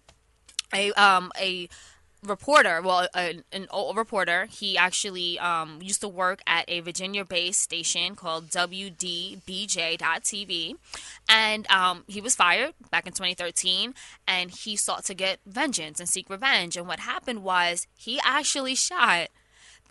a 0.73 0.91
um 0.93 1.31
a 1.39 1.67
reporter, 2.25 2.81
well, 2.81 3.07
a, 3.15 3.41
an 3.51 3.67
old 3.69 3.97
reporter. 3.97 4.47
He 4.49 4.77
actually 4.77 5.37
um, 5.39 5.79
used 5.81 6.01
to 6.01 6.07
work 6.07 6.41
at 6.47 6.65
a 6.67 6.79
Virginia-based 6.81 7.61
station 7.61 8.15
called 8.15 8.49
WDBJ.TV, 8.49 9.45
and 11.29 11.69
um, 11.71 12.03
he 12.07 12.21
was 12.21 12.35
fired 12.35 12.73
back 12.91 13.07
in 13.07 13.13
2013. 13.13 13.93
And 14.27 14.51
he 14.51 14.75
sought 14.75 15.05
to 15.05 15.13
get 15.13 15.39
vengeance 15.45 15.99
and 15.99 16.09
seek 16.09 16.29
revenge. 16.29 16.75
And 16.77 16.87
what 16.87 16.99
happened 16.99 17.43
was 17.43 17.87
he 17.95 18.19
actually 18.23 18.75
shot 18.75 19.29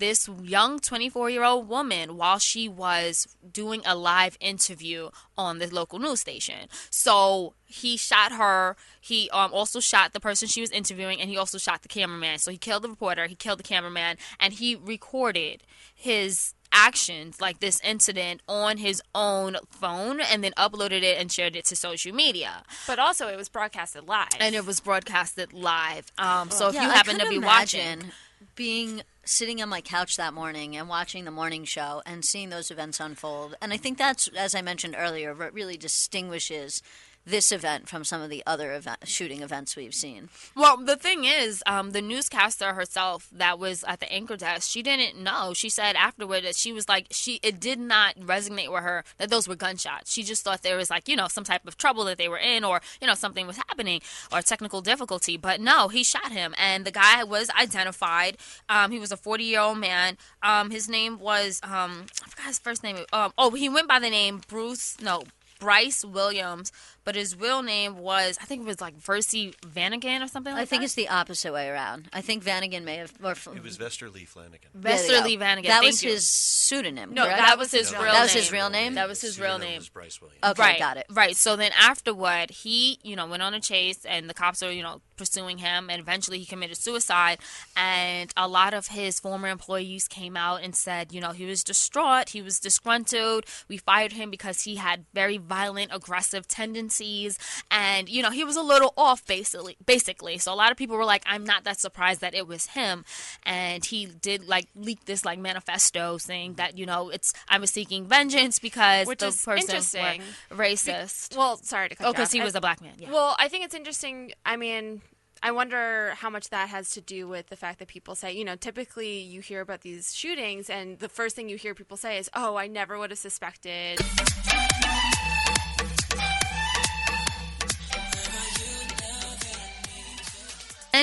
this 0.05 0.29
young 0.43 0.79
24 0.79 1.31
year 1.31 1.45
old 1.45 1.67
woman 1.69 2.17
while 2.17 2.39
she 2.39 2.69
was 2.69 3.27
doing 3.53 3.81
a 3.87 3.95
live 3.97 4.37
interview 4.41 5.09
on 5.39 5.59
the 5.61 5.67
local 5.75 5.99
news 5.99 6.21
station. 6.21 6.69
So 6.91 7.55
he 7.65 7.97
shot 7.97 8.33
her. 8.33 8.77
He 9.01 9.31
um, 9.31 9.51
also 9.53 9.81
shot 9.81 10.13
the 10.13 10.21
person 10.21 10.47
she 10.47 10.61
was 10.61 10.71
interviewing, 10.71 11.21
and 11.21 11.31
he 11.31 11.37
also 11.39 11.57
shot 11.59 11.83
the 11.83 11.89
cameraman. 11.89 12.39
So 12.39 12.51
he 12.51 12.59
killed 12.59 12.83
the 12.85 12.89
reporter, 12.91 13.27
he 13.27 13.35
killed 13.35 13.59
the 13.59 13.63
cameraman, 13.75 14.17
and 14.39 14.53
he 14.53 14.77
recorded 14.77 15.63
his 15.95 16.55
actions 16.77 17.41
like 17.41 17.61
this 17.61 17.81
incident 17.85 18.43
on 18.49 18.77
his 18.79 19.01
own 19.15 19.57
phone 19.71 20.21
and 20.21 20.43
then 20.43 20.53
uploaded 20.59 21.03
it 21.03 21.17
and 21.21 21.31
shared 21.31 21.55
it 21.55 21.65
to 21.65 21.77
social 21.77 22.13
media 22.13 22.65
But 22.87 22.99
also, 22.99 23.29
it 23.29 23.37
was 23.37 23.49
broadcasted 23.49 24.09
live. 24.09 24.29
and 24.41 24.55
it 24.57 24.67
was 24.67 24.81
broadcasted 24.81 25.53
live 25.53 26.11
um 26.19 26.51
so 26.51 26.69
if 26.69 26.75
Yeah, 26.75 26.83
you 26.85 26.91
happen 26.91 27.17
to 27.21 27.29
be 27.29 27.37
imagine 27.37 27.99
watching 28.01 28.13
being 28.55 29.03
sitting 29.25 29.63
on 29.63 29.69
my 29.69 29.81
couch 29.81 30.17
that 30.17 30.35
morning 30.35 30.77
and 30.77 30.89
watching 30.89 31.25
the 31.25 31.31
morning 31.31 31.65
show 31.65 32.03
and 32.05 32.25
seeing 32.25 32.51
those 32.51 32.71
events 32.71 33.01
unfold. 33.01 33.57
And 33.61 33.73
I 33.73 33.77
think 33.77 33.99
that's, 33.99 34.29
as 34.29 34.55
I 34.55 34.63
mentioned 34.63 34.97
earlier, 34.99 35.35
what 35.35 35.55
really 35.55 35.77
distinguishes 35.77 36.83
this 37.27 37.53
event 37.53 37.89
from 37.89 38.05
some 38.05 38.21
of 38.21 38.31
the 38.31 38.43
other 38.47 38.73
event, 38.73 38.99
shooting 39.05 39.43
events 39.43 39.77
we've 39.77 39.95
seen. 39.95 40.29
Well, 40.55 40.77
the 40.77 40.97
thing 40.97 41.25
is, 41.25 41.63
um, 41.67 41.91
the 41.93 42.03
newscaster 42.03 42.75
herself 42.75 43.29
that 43.33 43.59
was 43.59 43.85
at 43.85 44.01
the 44.01 44.13
anchor 44.13 44.37
desk, 44.37 44.71
she 44.71 44.83
didn't 44.83 45.23
know. 45.23 45.53
She 45.55 45.69
said 45.69 45.97
afterward 45.97 46.45
that 46.45 46.57
she 46.57 46.73
was 46.73 46.89
like, 46.89 47.07
she 47.11 47.41
it 47.43 47.61
did 47.61 47.79
not 47.79 48.17
resonate 48.17 48.73
with 48.73 48.83
her 48.83 49.05
that 49.19 49.31
those 49.31 49.49
were 49.49 49.57
gunshots. 49.57 50.13
She 50.13 50.23
just 50.23 50.45
thought 50.45 50.63
there 50.63 50.77
was 50.77 50.91
like, 50.91 51.09
you 51.09 51.17
know, 51.17 51.29
some 51.29 51.45
type 51.45 51.67
of 51.67 51.77
trouble 51.77 52.05
that 52.05 52.19
they 52.19 52.29
were 52.29 52.39
in, 52.39 52.65
or 52.65 52.81
you 53.01 53.07
know, 53.07 53.15
something 53.15 53.47
was 53.47 53.57
happening, 53.57 54.01
or 54.33 54.43
technical 54.43 54.81
difficulty. 54.81 55.37
But 55.37 55.61
no, 55.61 55.89
he 55.89 56.05
shot 56.05 56.33
him, 56.33 56.55
and 56.59 56.85
the 56.85 56.91
guy 56.91 57.25
was 57.25 57.51
identified. 57.51 58.37
Um, 58.69 58.91
he 58.91 58.99
was 58.99 59.13
a 59.13 59.17
40 59.17 59.45
year 59.45 59.61
old 59.61 59.79
man. 59.79 60.17
Um, 60.43 60.71
his 60.71 60.89
name 60.89 61.19
was 61.19 61.61
um, 61.63 62.07
I 62.25 62.29
forgot 62.29 62.47
his 62.47 62.59
first 62.59 62.83
name. 62.83 62.99
Um, 63.13 63.33
oh, 63.39 63.51
he 63.51 63.69
went 63.69 63.89
by 63.89 63.99
the 63.99 64.11
name 64.11 64.43
Bruce. 64.47 64.97
No. 65.01 65.23
Bryce 65.61 66.05
Williams, 66.05 66.73
but 67.05 67.15
his 67.15 67.37
real 67.37 67.63
name 67.63 67.99
was 67.99 68.39
I 68.41 68.45
think 68.45 68.63
it 68.63 68.67
was 68.67 68.81
like 68.81 68.99
Versi 68.99 69.55
Vanagan 69.61 70.23
or 70.23 70.29
something 70.29 70.53
like 70.53 70.61
that. 70.61 70.63
I 70.63 70.65
think 70.65 70.81
that. 70.81 70.85
it's 70.85 70.95
the 70.95 71.09
opposite 71.09 71.53
way 71.53 71.69
around. 71.69 72.09
I 72.13 72.21
think 72.21 72.45
Vanagan 72.45 72.85
may 72.85 72.97
have. 72.97 73.13
Or, 73.23 73.33
It 73.33 73.63
was 73.63 73.79
Vester 73.79 74.13
Lee 74.13 74.25
Flanagan. 74.25 74.71
Vester. 74.79 75.25
Lee 75.25 75.37
Vanagan. 75.37 75.67
That 75.67 75.81
Thank 75.81 75.87
was 75.87 76.03
you. 76.03 76.11
his 76.11 76.29
pseudonym. 76.29 77.15
No, 77.15 77.25
correct? 77.25 77.39
that 77.39 77.59
was 77.59 77.71
his 77.71 77.93
No, 77.93 78.03
real 78.03 78.13
That 78.13 78.23
was 78.23 78.33
his 78.33 78.53
real 78.53 78.71
name? 78.71 78.95
That 78.95 79.09
was 79.09 79.21
his 79.21 79.41
real 79.41 79.59
name. 79.59 79.79
Was 79.79 79.89
Bryce 79.89 80.21
Williams. 80.21 80.41
Okay, 80.45 80.63
right, 80.63 80.79
got 80.79 80.97
it. 80.97 81.07
Right. 81.11 81.37
So 81.37 81.57
then 81.57 81.73
afterward, 81.81 82.51
he, 82.51 82.99
you 83.03 83.17
know, 83.17 83.27
went 83.27 83.43
on 83.43 83.55
a 83.55 83.61
chase 83.61 84.05
and 84.05 84.29
the 84.29 84.35
cops 84.35 84.63
are, 84.63 84.73
you 84.73 84.83
know, 84.83 85.01
pursuing 85.17 85.59
him 85.59 85.91
and 85.91 86.01
eventually 86.01 86.39
he 86.39 86.47
committed 86.47 86.77
suicide 86.77 87.39
and 87.77 88.33
a 88.37 88.49
lot 88.49 88.75
of 88.75 88.89
his 88.89 89.21
former 89.21 89.49
employees 89.49 90.09
came 90.09 90.37
out 90.37 90.63
and 90.63 90.75
said, 90.75 91.13
you 91.13 91.21
know, 91.21 91.33
he 91.33 91.45
was 91.45 91.65
distraught, 91.65 92.31
he 92.31 92.43
was 92.43 92.61
disgruntled. 92.61 93.45
We 93.69 93.77
fired 93.77 94.13
him 94.13 94.31
because 94.31 94.63
he 94.63 94.77
had 94.77 95.05
very 95.13 95.39
violent, 95.39 95.91
aggressive 95.93 96.47
tendencies 96.47 97.39
and, 97.71 98.09
you 98.09 98.23
know, 98.23 98.31
he 98.31 98.45
was 98.45 98.57
a 98.57 98.63
little 98.63 98.95
off 98.97 99.27
basically 99.27 99.77
basically. 99.85 100.39
So 100.39 100.53
a 100.53 100.57
lot 100.57 100.71
of 100.71 100.77
people 100.77 100.97
were 100.97 101.05
like, 101.05 101.25
I'm 101.27 101.45
not 101.45 101.65
that 101.65 101.81
surprised 101.81 102.21
that 102.21 102.35
it 102.35 102.47
was 102.47 102.67
him 102.69 103.05
and 103.45 103.85
he 103.85 104.07
did 104.07 104.47
like 104.47 104.69
leak 104.75 105.05
this 105.05 105.25
like 105.25 105.39
manifesto 105.39 106.19
saying 106.19 106.55
that, 106.55 106.79
you 106.79 106.87
know, 106.87 107.11
it's 107.11 107.33
I 107.49 107.59
was 107.59 107.71
seeking 107.71 108.07
vengeance 108.07 108.59
because 108.59 109.07
Which 109.07 109.19
the 109.19 109.27
is 109.29 109.45
person 109.45 110.21
were 110.51 110.57
racist. 110.57 111.37
Well, 111.37 111.57
sorry 111.59 111.89
to 111.89 111.97
cut 111.97 112.07
Oh, 112.07 112.13
because 112.13 112.33
he 112.33 112.41
was 112.41 112.55
a 112.55 112.61
black 112.61 112.81
man. 112.81 112.93
Yeah. 112.99 113.11
Well, 113.11 113.35
I 113.39 113.49
think 113.49 113.65
it's 113.65 113.75
interesting. 113.75 114.33
I 114.45 114.57
mean, 114.57 115.03
I 115.45 115.51
wonder 115.51 116.15
how 116.17 116.31
much 116.31 116.49
that 116.49 116.71
has 116.71 116.93
to 116.93 117.03
do 117.03 117.29
with 117.29 117.51
the 117.51 117.57
fact 117.57 117.79
that 117.81 117.89
people 117.89 118.15
say, 118.15 118.33
you 118.33 118.47
know, 118.47 118.57
typically 118.57 119.19
you 119.19 119.43
hear 119.43 119.61
about 119.61 119.83
these 119.83 120.17
shootings, 120.17 120.71
and 120.71 120.99
the 120.99 121.09
first 121.11 121.37
thing 121.37 121.51
you 121.51 121.59
hear 121.59 121.75
people 121.75 121.99
say 121.99 122.17
is, 122.17 122.31
"Oh, 122.33 122.57
I 122.57 122.67
never 122.67 122.99
would 122.99 123.11
have 123.11 123.19
suspected." 123.19 124.01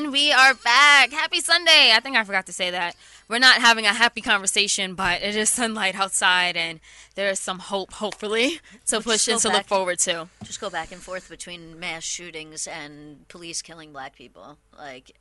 And 0.01 0.11
we 0.11 0.31
are 0.31 0.55
back. 0.55 1.11
Happy 1.11 1.41
Sunday. 1.41 1.91
I 1.93 1.99
think 2.01 2.17
I 2.17 2.23
forgot 2.23 2.47
to 2.47 2.51
say 2.51 2.71
that. 2.71 2.95
We're 3.27 3.37
not 3.37 3.61
having 3.61 3.85
a 3.85 3.93
happy 3.93 4.21
conversation, 4.21 4.95
but 4.95 5.21
it 5.21 5.35
is 5.35 5.51
sunlight 5.51 5.93
outside 5.93 6.57
and 6.57 6.79
there 7.13 7.29
is 7.29 7.39
some 7.39 7.59
hope, 7.59 7.93
hopefully, 7.93 8.61
to 8.87 8.99
push 8.99 9.27
go 9.27 9.33
and 9.33 9.41
to 9.43 9.49
look 9.49 9.67
forward 9.67 9.99
to. 9.99 10.27
Just 10.43 10.59
go 10.59 10.71
back 10.71 10.91
and 10.91 10.99
forth 10.99 11.29
between 11.29 11.79
mass 11.79 12.01
shootings 12.01 12.65
and 12.65 13.27
police 13.27 13.61
killing 13.61 13.93
black 13.93 14.15
people. 14.15 14.57
Like, 14.75 15.11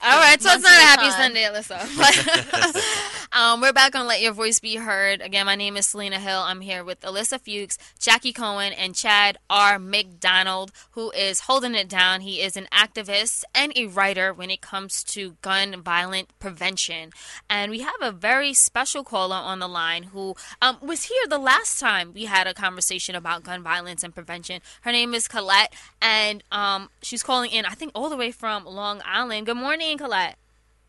All 0.00 0.16
right, 0.16 0.40
so 0.40 0.52
it's 0.52 0.62
not 0.62 0.70
a 0.70 0.84
happy. 0.84 1.10
Sunday, 1.10 1.42
Alyssa. 1.42 1.96
But, 1.98 3.32
um, 3.32 3.60
we're 3.60 3.72
back 3.72 3.96
on 3.96 4.06
Let 4.06 4.20
Your 4.20 4.32
Voice 4.32 4.60
Be 4.60 4.76
Heard. 4.76 5.20
Again, 5.20 5.44
my 5.44 5.56
name 5.56 5.76
is 5.76 5.86
Selena 5.86 6.20
Hill. 6.20 6.38
I'm 6.38 6.60
here 6.60 6.84
with 6.84 7.00
Alyssa 7.00 7.40
Fuchs, 7.40 7.78
Jackie 7.98 8.32
Cohen, 8.32 8.72
and 8.74 8.94
Chad 8.94 9.38
R. 9.50 9.76
MacDonald, 9.76 10.70
who 10.92 11.10
is 11.10 11.40
holding 11.40 11.74
it 11.74 11.88
down. 11.88 12.20
He 12.20 12.40
is 12.40 12.56
an 12.56 12.68
activist 12.72 13.42
and 13.56 13.72
a 13.74 13.86
writer 13.86 14.32
when 14.32 14.50
it 14.50 14.60
comes 14.60 15.02
to 15.04 15.36
gun 15.42 15.82
violent 15.82 16.28
prevention. 16.38 17.10
And 17.50 17.72
we 17.72 17.80
have 17.80 18.00
a 18.00 18.12
very 18.12 18.54
special 18.54 19.02
caller 19.02 19.34
on 19.34 19.58
the 19.58 19.68
line 19.68 20.04
who 20.04 20.36
um, 20.62 20.76
was 20.80 21.04
here 21.04 21.26
the 21.28 21.38
last 21.38 21.80
time 21.80 22.12
we 22.14 22.26
had 22.26 22.46
a 22.46 22.54
conversation 22.54 23.16
about 23.16 23.42
gun 23.42 23.64
violence 23.64 24.04
and 24.04 24.14
prevention. 24.14 24.60
Her 24.82 24.92
name 24.92 25.12
is 25.12 25.26
Colette, 25.26 25.74
and 26.00 26.44
um, 26.52 26.88
she's 27.02 27.24
calling 27.24 27.50
in, 27.50 27.64
I 27.64 27.74
think, 27.74 27.90
all 27.96 28.08
the 28.08 28.16
way 28.16 28.30
from 28.30 28.64
Long 28.64 29.02
Island. 29.04 29.46
Good 29.46 29.56
morning, 29.56 29.87
Colette. 29.96 30.36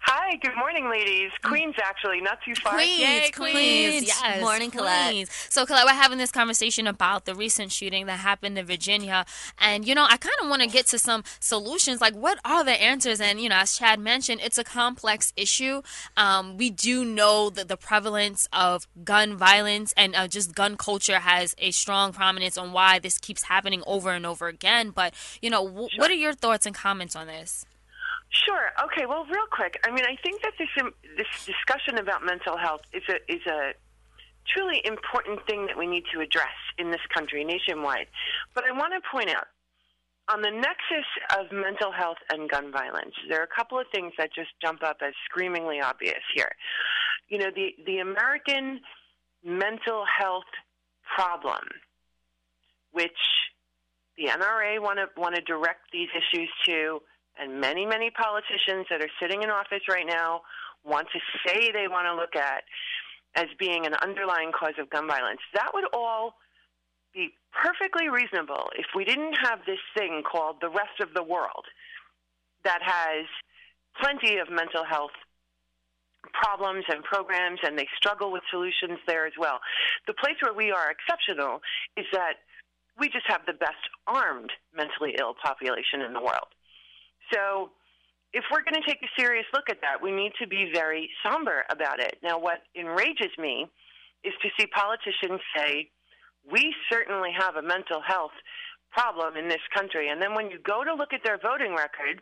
Hi, 0.02 0.38
good 0.38 0.56
morning, 0.58 0.90
ladies. 0.90 1.30
Queens, 1.44 1.76
actually, 1.84 2.22
not 2.22 2.40
too 2.44 2.56
far. 2.56 2.74
Queens, 2.74 3.00
Yay, 3.00 3.32
Queens, 3.36 3.54
Queens. 3.54 4.08
yes, 4.08 4.42
Morning, 4.42 4.72
Colette. 4.72 5.10
Queens. 5.12 5.30
So, 5.50 5.66
Colette, 5.66 5.86
we're 5.86 5.92
having 5.94 6.18
this 6.18 6.32
conversation 6.32 6.88
about 6.88 7.26
the 7.26 7.36
recent 7.36 7.72
shooting 7.74 8.06
that 8.06 8.20
happened 8.20 8.58
in 8.58 8.66
Virginia, 8.66 9.26
and 9.60 9.86
you 9.86 9.94
know, 9.94 10.06
I 10.10 10.16
kind 10.16 10.34
of 10.42 10.50
want 10.50 10.62
to 10.62 10.70
get 10.70 10.88
to 10.88 10.98
some 11.00 11.24
solutions. 11.42 12.00
Like, 12.00 12.16
what 12.16 12.40
are 12.46 12.64
the 12.64 12.72
answers? 12.82 13.20
And 13.20 13.42
you 13.42 13.50
know, 13.50 13.58
as 13.58 13.78
Chad 13.78 14.00
mentioned, 14.00 14.40
it's 14.42 14.58
a 14.58 14.64
complex 14.64 15.34
issue. 15.36 15.82
Um, 16.16 16.58
we 16.58 16.70
do 16.70 17.04
know 17.04 17.50
that 17.50 17.68
the 17.68 17.78
prevalence 17.78 18.48
of 18.54 18.88
gun 19.04 19.36
violence 19.38 19.94
and 19.98 20.16
uh, 20.16 20.28
just 20.30 20.56
gun 20.56 20.78
culture 20.78 21.20
has 21.20 21.54
a 21.58 21.72
strong 21.72 22.14
prominence 22.14 22.58
on 22.58 22.72
why 22.72 23.00
this 23.00 23.18
keeps 23.18 23.44
happening 23.44 23.84
over 23.86 24.12
and 24.12 24.26
over 24.26 24.48
again. 24.48 24.92
But 24.92 25.14
you 25.42 25.50
know, 25.50 25.68
w- 25.68 25.90
what 25.98 26.10
are 26.10 26.16
your 26.16 26.34
thoughts 26.34 26.66
and 26.66 26.74
comments 26.74 27.16
on 27.18 27.28
this? 27.28 27.66
Sure. 28.30 28.70
Okay. 28.86 29.06
Well, 29.06 29.26
real 29.26 29.48
quick. 29.52 29.80
I 29.86 29.92
mean, 29.92 30.06
I 30.06 30.16
think 30.22 30.42
that 30.44 30.54
this 30.60 30.70
um, 30.80 30.94
this 31.18 31.46
discussion 31.46 31.98
about 31.98 32.24
mental 32.24 32.58
health 32.58 32.82
is 32.94 33.04
a 33.10 33.16
is 33.32 33.42
a 33.48 33.74
truly 34.56 34.82
important 34.86 35.40
thing 35.48 35.66
that 35.68 35.78
we 35.78 35.88
need 35.88 36.04
to 36.14 36.22
address 36.22 36.58
in 36.78 36.92
this 36.92 37.02
country 37.14 37.44
nationwide. 37.44 38.08
But 38.54 38.66
I 38.66 38.72
want 38.72 38.94
to 38.94 39.02
point 39.12 39.30
out 39.30 39.48
on 40.32 40.42
the 40.42 40.52
nexus 40.52 41.08
of 41.38 41.52
mental 41.52 41.92
health 41.92 42.18
and 42.32 42.50
gun 42.50 42.72
violence, 42.72 43.14
there 43.30 43.40
are 43.42 43.44
a 43.44 43.56
couple 43.56 43.80
of 43.80 43.86
things 43.92 44.14
that 44.18 44.30
just 44.34 44.50
jump 44.62 44.84
up 44.84 44.98
as 45.02 45.14
screamingly 45.26 45.82
obvious 45.82 46.22
here. 46.36 46.52
You 47.30 47.40
know, 47.40 47.50
the 47.54 47.70
the 47.86 48.00
American 48.00 48.82
mental 49.44 50.04
health 50.06 50.50
problem, 51.16 51.64
which 52.92 53.12
the 54.18 54.26
NRA 54.26 54.82
want 54.82 55.00
to 55.00 55.08
want 55.20 55.36
to 55.36 55.42
direct 55.42 55.92
these 55.92 56.10
issues 56.16 56.50
to, 56.66 57.02
and 57.38 57.60
many 57.60 57.86
many 57.86 58.10
politicians 58.12 58.88
that 58.90 59.02
are 59.02 59.12
sitting 59.22 59.44
in 59.44 59.50
office 59.50 59.84
right 59.90 60.08
now 60.08 60.42
want 60.84 61.08
to 61.14 61.20
say 61.46 61.72
they 61.72 61.88
want 61.88 62.08
to 62.08 62.16
look 62.16 62.36
at 62.36 62.64
as 63.36 63.48
being 63.60 63.86
an 63.86 63.94
underlying 64.02 64.52
cause 64.52 64.74
of 64.80 64.90
gun 64.90 65.08
violence. 65.08 65.40
That 65.54 65.72
would 65.74 65.86
all 65.94 66.36
be 67.14 67.34
perfectly 67.52 68.10
reasonable 68.10 68.70
if 68.78 68.88
we 68.96 69.06
didn't 69.06 69.34
have 69.34 69.60
this 69.66 69.80
thing 69.98 70.24
called 70.30 70.58
the 70.62 70.70
rest 70.70 71.00
of 71.02 71.14
the 71.14 71.24
world 71.24 71.66
that 72.64 72.80
has 72.82 73.26
plenty 74.02 74.38
of 74.38 74.50
mental 74.50 74.84
health 74.84 75.12
problems 76.34 76.84
and 76.90 77.04
programs 77.04 77.60
and 77.64 77.78
they 77.78 77.88
struggle 77.96 78.32
with 78.32 78.44
solutions 78.52 79.00
there 79.08 79.26
as 79.26 79.34
well. 79.40 79.60
The 80.08 80.14
place 80.14 80.36
where 80.42 80.54
we 80.54 80.72
are 80.72 80.92
exceptional 80.92 81.62
is 81.98 82.06
that 82.12 82.34
we 83.00 83.08
just 83.08 83.26
have 83.28 83.42
the 83.48 83.54
best 83.54 83.80
armed 84.06 84.52
mentally 84.76 85.16
ill 85.20 85.34
population 85.42 86.02
in 86.02 86.14
the 86.14 86.20
world. 86.20 86.52
So 87.34 87.72
if 88.34 88.44
we're 88.52 88.64
going 88.64 88.82
to 88.82 88.88
take 88.88 89.02
a 89.02 89.12
serious 89.20 89.46
look 89.54 89.70
at 89.70 89.82
that, 89.82 90.02
we 90.02 90.12
need 90.12 90.34
to 90.42 90.48
be 90.48 90.70
very 90.74 91.10
somber 91.24 91.64
about 91.72 92.00
it. 92.00 92.18
Now, 92.24 92.40
what 92.40 92.64
enrages 92.76 93.32
me 93.38 93.68
is 94.24 94.34
to 94.42 94.50
see 94.60 94.68
politicians 94.68 95.42
say, 95.56 95.90
we 96.52 96.74
certainly 96.92 97.32
have 97.38 97.56
a 97.56 97.62
mental 97.62 98.02
health 98.06 98.36
problem 98.92 99.38
in 99.38 99.48
this 99.48 99.62
country. 99.76 100.10
And 100.10 100.22
then 100.22 100.34
when 100.34 100.50
you 100.50 100.60
go 100.60 100.84
to 100.84 100.94
look 100.94 101.14
at 101.14 101.22
their 101.24 101.38
voting 101.38 101.76
record, 101.76 102.22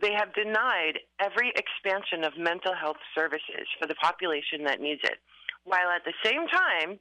they 0.00 0.12
have 0.12 0.34
denied 0.34 0.98
every 1.20 1.52
expansion 1.54 2.24
of 2.24 2.36
mental 2.36 2.74
health 2.74 3.00
services 3.14 3.66
for 3.80 3.86
the 3.86 3.94
population 3.96 4.64
that 4.64 4.80
needs 4.80 5.00
it, 5.04 5.18
while 5.64 5.88
at 5.94 6.04
the 6.04 6.12
same 6.24 6.46
time 6.48 6.98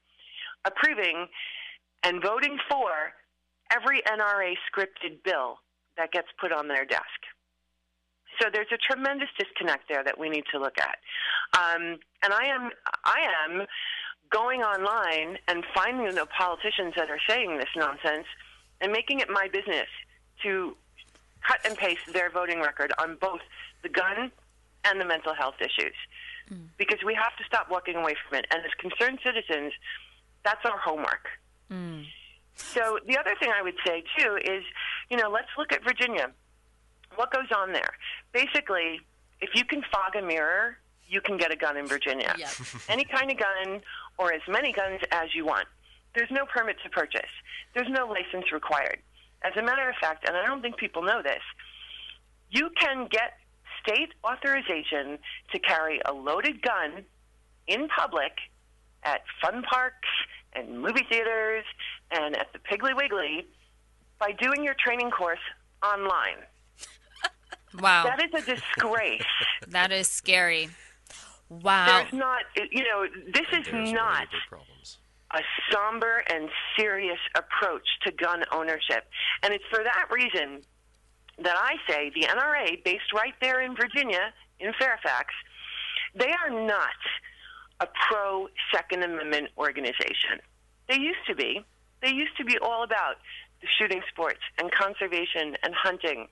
approving 0.66 1.28
and 2.04 2.22
voting 2.22 2.58
for 2.70 3.14
every 3.72 4.02
NRA 4.04 4.54
scripted 4.70 5.24
bill 5.24 5.58
that 5.98 6.12
gets 6.12 6.28
put 6.40 6.52
on 6.52 6.68
their 6.68 6.86
desk. 6.86 7.20
So 8.42 8.50
there's 8.52 8.72
a 8.72 8.78
tremendous 8.78 9.30
disconnect 9.38 9.90
there 9.90 10.04
that 10.04 10.18
we 10.20 10.30
need 10.30 10.46
to 10.52 10.60
look 10.60 10.78
at. 10.80 10.98
Um, 11.58 12.00
and 12.24 12.34
I 12.34 12.46
am, 12.46 12.72
I 13.04 13.28
am 13.46 13.68
going 14.32 14.62
online 14.62 15.38
and 15.48 15.64
finding 15.76 16.14
the 16.16 16.26
politicians 16.26 16.94
that 16.98 17.10
are 17.10 17.20
saying 17.30 17.58
this 17.58 17.70
nonsense 17.76 18.26
and 18.82 18.92
making 18.92 19.20
it 19.20 19.30
my 19.30 19.48
business 19.52 19.88
to 20.44 20.76
cut 21.48 21.60
and 21.66 21.78
paste 21.78 22.12
their 22.12 22.30
voting 22.30 22.60
record 22.60 22.92
on 23.00 23.18
both 23.22 23.42
the 23.84 23.90
gun 23.90 24.32
and 24.86 25.00
the 25.00 25.06
mental 25.06 25.34
health 25.34 25.56
issues. 25.60 25.96
Because 26.78 27.00
we 27.06 27.14
have 27.14 27.36
to 27.38 27.44
stop 27.46 27.70
walking 27.70 27.96
away 27.96 28.16
from 28.28 28.40
it. 28.40 28.46
And 28.52 28.62
as 28.66 28.72
concerned 28.80 29.20
citizens, 29.24 29.72
that's 30.44 30.66
our 30.66 30.78
homework. 30.78 31.28
So 32.56 33.00
the 33.08 33.18
other 33.18 33.36
thing 33.40 33.50
I 33.56 33.62
would 33.62 33.78
say 33.86 34.04
too 34.18 34.38
is, 34.44 34.64
you 35.10 35.18
know, 35.18 35.30
let's 35.30 35.48
look 35.58 35.72
at 35.72 35.84
Virginia. 35.84 36.32
What 37.16 37.32
goes 37.32 37.52
on 37.56 37.74
there? 37.74 37.94
Basically, 38.32 39.02
if 39.42 39.50
you 39.56 39.66
can 39.66 39.82
fog 39.92 40.16
a 40.16 40.26
mirror, 40.26 40.78
you 41.08 41.22
can 41.22 41.38
get 41.38 41.52
a 41.52 41.56
gun 41.56 41.78
in 41.78 41.88
Virginia. 41.88 42.34
Yep. 42.38 42.50
Any 42.90 43.06
kind 43.06 43.32
of 43.32 43.38
gun 43.38 43.82
or 44.18 44.34
as 44.34 44.42
many 44.48 44.72
guns 44.72 45.02
as 45.12 45.36
you 45.36 45.46
want. 45.46 45.68
There's 46.16 46.32
no 46.32 46.46
permit 46.46 46.78
to 46.84 46.90
purchase. 46.90 47.22
There's 47.74 47.90
no 47.90 48.06
license 48.06 48.52
required. 48.52 49.00
As 49.44 49.54
a 49.58 49.62
matter 49.62 49.90
of 49.90 49.96
fact, 50.00 50.28
and 50.28 50.38
I 50.38 50.46
don't 50.46 50.62
think 50.62 50.78
people 50.78 51.02
know 51.02 51.22
this, 51.22 51.42
you 52.50 52.70
can 52.80 53.08
get 53.10 53.34
state 53.82 54.14
authorization 54.24 55.18
to 55.52 55.60
carry 55.60 56.00
a 56.06 56.14
loaded 56.14 56.62
gun 56.62 57.04
in 57.68 57.88
public 57.90 58.32
at 59.04 59.22
fun 59.42 59.64
parks 59.64 60.08
and 60.54 60.82
movie 60.82 61.06
theaters 61.10 61.66
and 62.12 62.36
at 62.38 62.54
the 62.54 62.60
Piggly 62.60 62.96
Wiggly 62.96 63.46
by 64.20 64.32
doing 64.32 64.64
your 64.64 64.76
training 64.80 65.12
course 65.12 65.40
online. 65.84 66.38
Wow, 67.80 68.04
That 68.04 68.22
is 68.24 68.44
a 68.44 68.56
disgrace. 68.56 69.22
that 69.70 69.92
is 69.92 70.08
scary. 70.08 70.70
Wow. 71.50 71.86
There's 71.86 72.14
not, 72.14 72.42
you 72.72 72.84
know, 72.84 73.06
this 73.32 73.48
is 73.52 73.66
There's 73.72 73.92
not 73.92 74.28
the 74.50 74.58
a 75.34 75.42
somber 75.72 76.24
and 76.32 76.50
serious 76.78 77.18
approach 77.36 77.88
to 78.06 78.12
gun 78.12 78.44
ownership. 78.52 79.06
And 79.42 79.54
it's 79.54 79.64
for 79.70 79.84
that 79.84 80.08
reason 80.12 80.62
that 81.42 81.56
I 81.58 81.76
say 81.90 82.12
the 82.14 82.28
NRA, 82.28 82.84
based 82.84 83.12
right 83.14 83.34
there 83.42 83.62
in 83.62 83.76
Virginia, 83.76 84.32
in 84.60 84.72
Fairfax, 84.80 85.34
they 86.16 86.32
are 86.32 86.50
not 86.50 87.00
a 87.80 87.88
pro 88.08 88.48
Second 88.74 89.04
Amendment 89.04 89.50
organization. 89.58 90.40
They 90.88 91.00
used 91.00 91.26
to 91.28 91.36
be. 91.36 91.66
They 92.02 92.12
used 92.12 92.38
to 92.38 92.46
be 92.46 92.58
all 92.60 92.84
about 92.84 93.16
the 93.62 93.68
shooting 93.80 94.02
sports 94.10 94.42
and 94.60 94.72
conservation 94.72 95.56
and 95.64 95.74
hunting. 95.74 96.28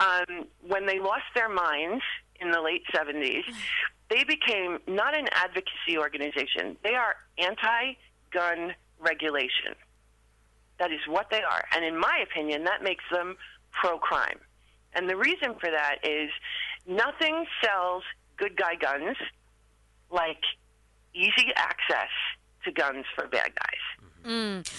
Um, 0.00 0.46
when 0.66 0.86
they 0.86 1.00
lost 1.00 1.24
their 1.34 1.48
minds 1.48 2.02
in 2.40 2.50
the 2.50 2.60
late 2.60 2.82
70s, 2.94 3.42
they 4.10 4.24
became 4.24 4.78
not 4.86 5.16
an 5.16 5.26
advocacy 5.32 5.98
organization. 5.98 6.76
They 6.82 6.94
are 6.94 7.16
anti 7.38 7.96
gun 8.32 8.74
regulation. 9.00 9.74
That 10.78 10.92
is 10.92 11.00
what 11.08 11.30
they 11.30 11.42
are. 11.42 11.64
And 11.74 11.84
in 11.84 11.98
my 11.98 12.22
opinion, 12.22 12.64
that 12.64 12.82
makes 12.82 13.04
them 13.10 13.36
pro 13.72 13.98
crime. 13.98 14.38
And 14.94 15.08
the 15.08 15.16
reason 15.16 15.54
for 15.60 15.70
that 15.70 15.96
is 16.04 16.30
nothing 16.86 17.44
sells 17.62 18.02
good 18.36 18.56
guy 18.56 18.76
guns 18.76 19.16
like 20.10 20.42
easy 21.14 21.52
access 21.56 22.10
to 22.64 22.72
guns 22.72 23.04
for 23.14 23.26
bad 23.26 23.52
guys. 23.54 23.97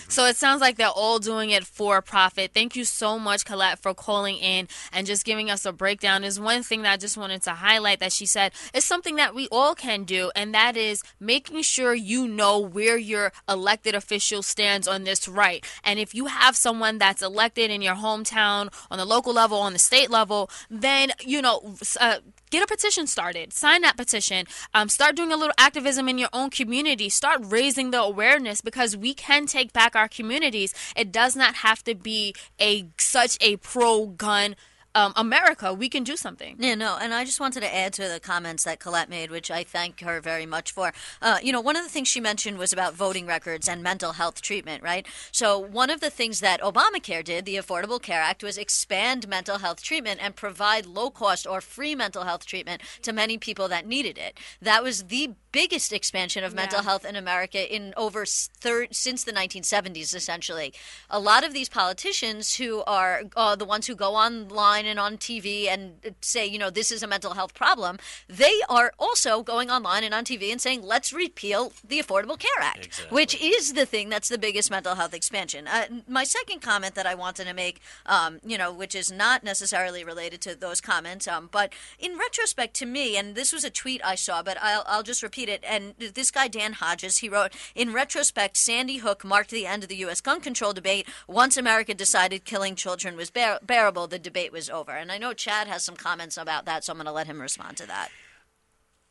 So 0.07 0.25
it 0.25 0.35
sounds 0.35 0.61
like 0.61 0.75
they're 0.77 0.87
all 0.87 1.19
doing 1.19 1.49
it 1.49 1.65
for 1.65 2.01
profit. 2.01 2.51
Thank 2.53 2.75
you 2.75 2.85
so 2.85 3.17
much, 3.17 3.45
Colette, 3.45 3.79
for 3.79 3.93
calling 3.93 4.37
in 4.37 4.67
and 4.91 5.07
just 5.07 5.25
giving 5.25 5.49
us 5.49 5.65
a 5.65 5.71
breakdown. 5.71 6.23
Is 6.23 6.39
one 6.39 6.63
thing 6.63 6.81
that 6.81 6.93
I 6.93 6.97
just 6.97 7.17
wanted 7.17 7.41
to 7.43 7.51
highlight 7.51 7.99
that 7.99 8.11
she 8.11 8.25
said 8.25 8.51
is 8.73 8.85
something 8.85 9.15
that 9.15 9.33
we 9.33 9.47
all 9.51 9.75
can 9.75 10.03
do, 10.03 10.31
and 10.35 10.53
that 10.53 10.75
is 10.75 11.03
making 11.19 11.61
sure 11.61 11.93
you 11.93 12.27
know 12.27 12.59
where 12.59 12.97
your 12.97 13.31
elected 13.47 13.95
official 13.95 14.41
stands 14.41 14.87
on 14.87 15.03
this 15.03 15.27
right. 15.27 15.65
And 15.83 15.99
if 15.99 16.13
you 16.13 16.25
have 16.25 16.55
someone 16.55 16.97
that's 16.97 17.21
elected 17.21 17.71
in 17.71 17.81
your 17.81 17.95
hometown, 17.95 18.73
on 18.91 18.97
the 18.97 19.05
local 19.05 19.33
level, 19.33 19.59
on 19.59 19.73
the 19.73 19.79
state 19.79 20.09
level, 20.09 20.49
then 20.69 21.11
you 21.21 21.41
know. 21.41 21.75
Uh, 21.99 22.17
get 22.49 22.63
a 22.63 22.67
petition 22.67 23.07
started. 23.07 23.53
Sign 23.53 23.81
that 23.81 23.97
petition. 23.97 24.45
Um, 24.73 24.89
start 24.89 25.15
doing 25.15 25.31
a 25.31 25.37
little 25.37 25.53
activism 25.57 26.09
in 26.09 26.17
your 26.17 26.29
own 26.33 26.49
community. 26.49 27.09
Start 27.09 27.41
raising 27.43 27.91
the 27.91 28.01
awareness 28.01 28.61
because 28.61 28.95
we 28.95 29.13
can 29.13 29.45
take 29.45 29.73
back 29.73 29.95
our 29.95 30.07
communities. 30.07 30.73
It 30.95 31.11
does 31.11 31.35
not 31.35 31.55
have 31.55 31.83
to 31.83 31.95
be 31.95 32.33
a 32.59 32.87
such 32.97 33.37
a 33.41 33.57
pro 33.57 34.07
gun 34.07 34.55
um, 34.95 35.13
america 35.15 35.73
we 35.73 35.89
can 35.89 36.03
do 36.03 36.15
something 36.15 36.55
Yeah, 36.59 36.75
no, 36.75 36.97
and 36.99 37.13
I 37.13 37.25
just 37.25 37.39
wanted 37.39 37.61
to 37.61 37.75
add 37.75 37.93
to 37.93 38.07
the 38.07 38.19
comments 38.19 38.63
that 38.63 38.79
Colette 38.79 39.09
made, 39.09 39.31
which 39.31 39.49
I 39.51 39.63
thank 39.63 40.01
her 40.01 40.19
very 40.19 40.45
much 40.45 40.71
for. 40.71 40.93
Uh, 41.21 41.37
you 41.41 41.51
know, 41.51 41.61
one 41.61 41.75
of 41.75 41.83
the 41.83 41.89
things 41.89 42.07
she 42.07 42.19
mentioned 42.19 42.57
was 42.57 42.73
about 42.73 42.93
voting 42.93 43.25
records 43.25 43.67
and 43.69 43.81
mental 43.83 44.13
health 44.13 44.41
treatment, 44.41 44.83
right? 44.83 45.05
So, 45.31 45.57
one 45.57 45.89
of 45.89 45.99
the 45.99 46.09
things 46.09 46.39
that 46.39 46.61
Obamacare 46.61 47.23
did, 47.23 47.45
the 47.45 47.55
Affordable 47.55 48.01
Care 48.01 48.21
Act, 48.21 48.43
was 48.43 48.57
expand 48.57 49.27
mental 49.27 49.59
health 49.59 49.81
treatment 49.81 50.19
and 50.21 50.35
provide 50.35 50.85
low 50.85 51.09
cost 51.09 51.47
or 51.47 51.61
free 51.61 51.95
mental 51.95 52.23
health 52.23 52.45
treatment 52.45 52.81
to 53.03 53.13
many 53.13 53.37
people 53.37 53.67
that 53.67 53.87
needed 53.87 54.17
it. 54.17 54.37
That 54.61 54.83
was 54.83 55.05
the 55.05 55.31
biggest 55.51 55.91
expansion 55.93 56.43
of 56.43 56.53
mental 56.53 56.79
Yeah. 56.79 56.83
health 56.83 57.05
in 57.05 57.15
America 57.15 57.73
in 57.73 57.93
over 57.97 58.25
since 58.25 59.23
the 59.23 59.31
1970s, 59.33 60.13
essentially. 60.15 60.73
A 61.09 61.19
lot 61.19 61.43
of 61.43 61.53
these 61.53 61.69
politicians 61.69 62.55
who 62.55 62.83
are 62.83 63.23
uh, 63.35 63.55
the 63.55 63.65
ones 63.65 63.87
who 63.87 63.95
go 63.95 64.15
online 64.15 64.85
and 64.85 64.99
on 64.99 65.17
TV 65.17 65.67
and 65.67 66.15
say, 66.21 66.45
you 66.45 66.57
know, 66.59 66.69
this 66.69 66.91
is 66.91 67.01
a 67.03 67.07
mental 67.07 67.33
health 67.33 67.53
problem, 67.53 67.97
they 68.27 68.59
are 68.69 68.91
also 68.99 69.41
going 69.43 69.69
online 69.69 70.03
and 70.03 70.13
on 70.13 70.23
TV 70.23 70.51
and 70.51 70.61
saying, 70.61 70.81
let's 70.83 71.11
repeal 71.13 71.71
the 71.83 71.99
Affordable 71.99 72.37
Care 72.37 72.49
Act, 72.61 72.85
Exactly. 72.87 73.15
which 73.15 73.41
is 73.41 73.73
the 73.73 73.85
thing 73.85 74.09
that's 74.09 74.29
the 74.29 74.37
biggest 74.37 74.69
mental 74.69 74.95
health 74.95 75.13
expansion. 75.13 75.67
Uh, 75.67 75.85
my 76.07 76.23
second 76.23 76.61
comment 76.61 76.95
that 76.95 77.05
I 77.05 77.15
wanted 77.15 77.45
to 77.45 77.53
make, 77.53 77.79
um, 78.05 78.39
you 78.45 78.57
know, 78.57 78.71
which 78.73 78.95
is 78.95 79.11
not 79.11 79.43
necessarily 79.43 80.03
related 80.03 80.41
to 80.41 80.55
those 80.55 80.81
comments, 80.81 81.27
um, 81.27 81.49
but 81.51 81.73
in 81.99 82.17
retrospect 82.17 82.73
to 82.75 82.85
me, 82.85 83.17
and 83.17 83.35
this 83.35 83.53
was 83.53 83.63
a 83.63 83.69
tweet 83.69 84.01
I 84.03 84.15
saw, 84.15 84.43
but 84.43 84.57
I'll, 84.61 84.83
I'll 84.87 85.03
just 85.03 85.23
repeat 85.23 85.38
it. 85.47 85.63
And 85.65 85.93
this 85.97 86.31
guy, 86.31 86.49
Dan 86.49 86.73
Hodges, 86.73 87.19
he 87.19 87.29
wrote, 87.29 87.53
in 87.75 87.93
retrospect, 87.93 88.57
Sandy 88.57 88.97
Hook 88.97 89.23
marked 89.23 89.51
the 89.51 89.65
end 89.65 89.83
of 89.83 89.89
the 89.89 89.95
U.S. 89.97 90.19
gun 90.19 90.41
control 90.41 90.73
debate. 90.73 91.07
Once 91.27 91.55
America 91.55 91.93
decided 91.93 92.43
killing 92.43 92.75
children 92.75 93.15
was 93.15 93.29
bear- 93.29 93.59
bearable, 93.61 94.07
the 94.07 94.19
debate 94.19 94.51
was 94.51 94.69
over. 94.69 94.91
And 94.91 95.11
I 95.11 95.17
know 95.17 95.33
Chad 95.33 95.67
has 95.67 95.83
some 95.83 95.95
comments 95.95 96.35
about 96.35 96.65
that, 96.65 96.83
so 96.83 96.91
I'm 96.91 96.97
going 96.97 97.05
to 97.05 97.11
let 97.11 97.27
him 97.27 97.39
respond 97.39 97.77
to 97.77 97.87
that. 97.87 98.09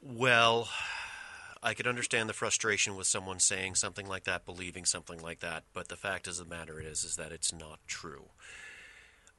Well, 0.02 0.68
I 1.62 1.74
could 1.74 1.86
understand 1.86 2.28
the 2.28 2.34
frustration 2.34 2.96
with 2.96 3.06
someone 3.06 3.40
saying 3.40 3.74
something 3.76 4.06
like 4.06 4.24
that, 4.24 4.44
believing 4.44 4.84
something 4.84 5.20
like 5.20 5.40
that, 5.40 5.64
but 5.72 5.88
the 5.88 5.96
fact 5.96 6.26
of 6.26 6.36
the 6.36 6.44
matter 6.44 6.80
is 6.80 7.04
is 7.04 7.16
that 7.16 7.32
it's 7.32 7.52
not 7.52 7.80
true. 7.86 8.26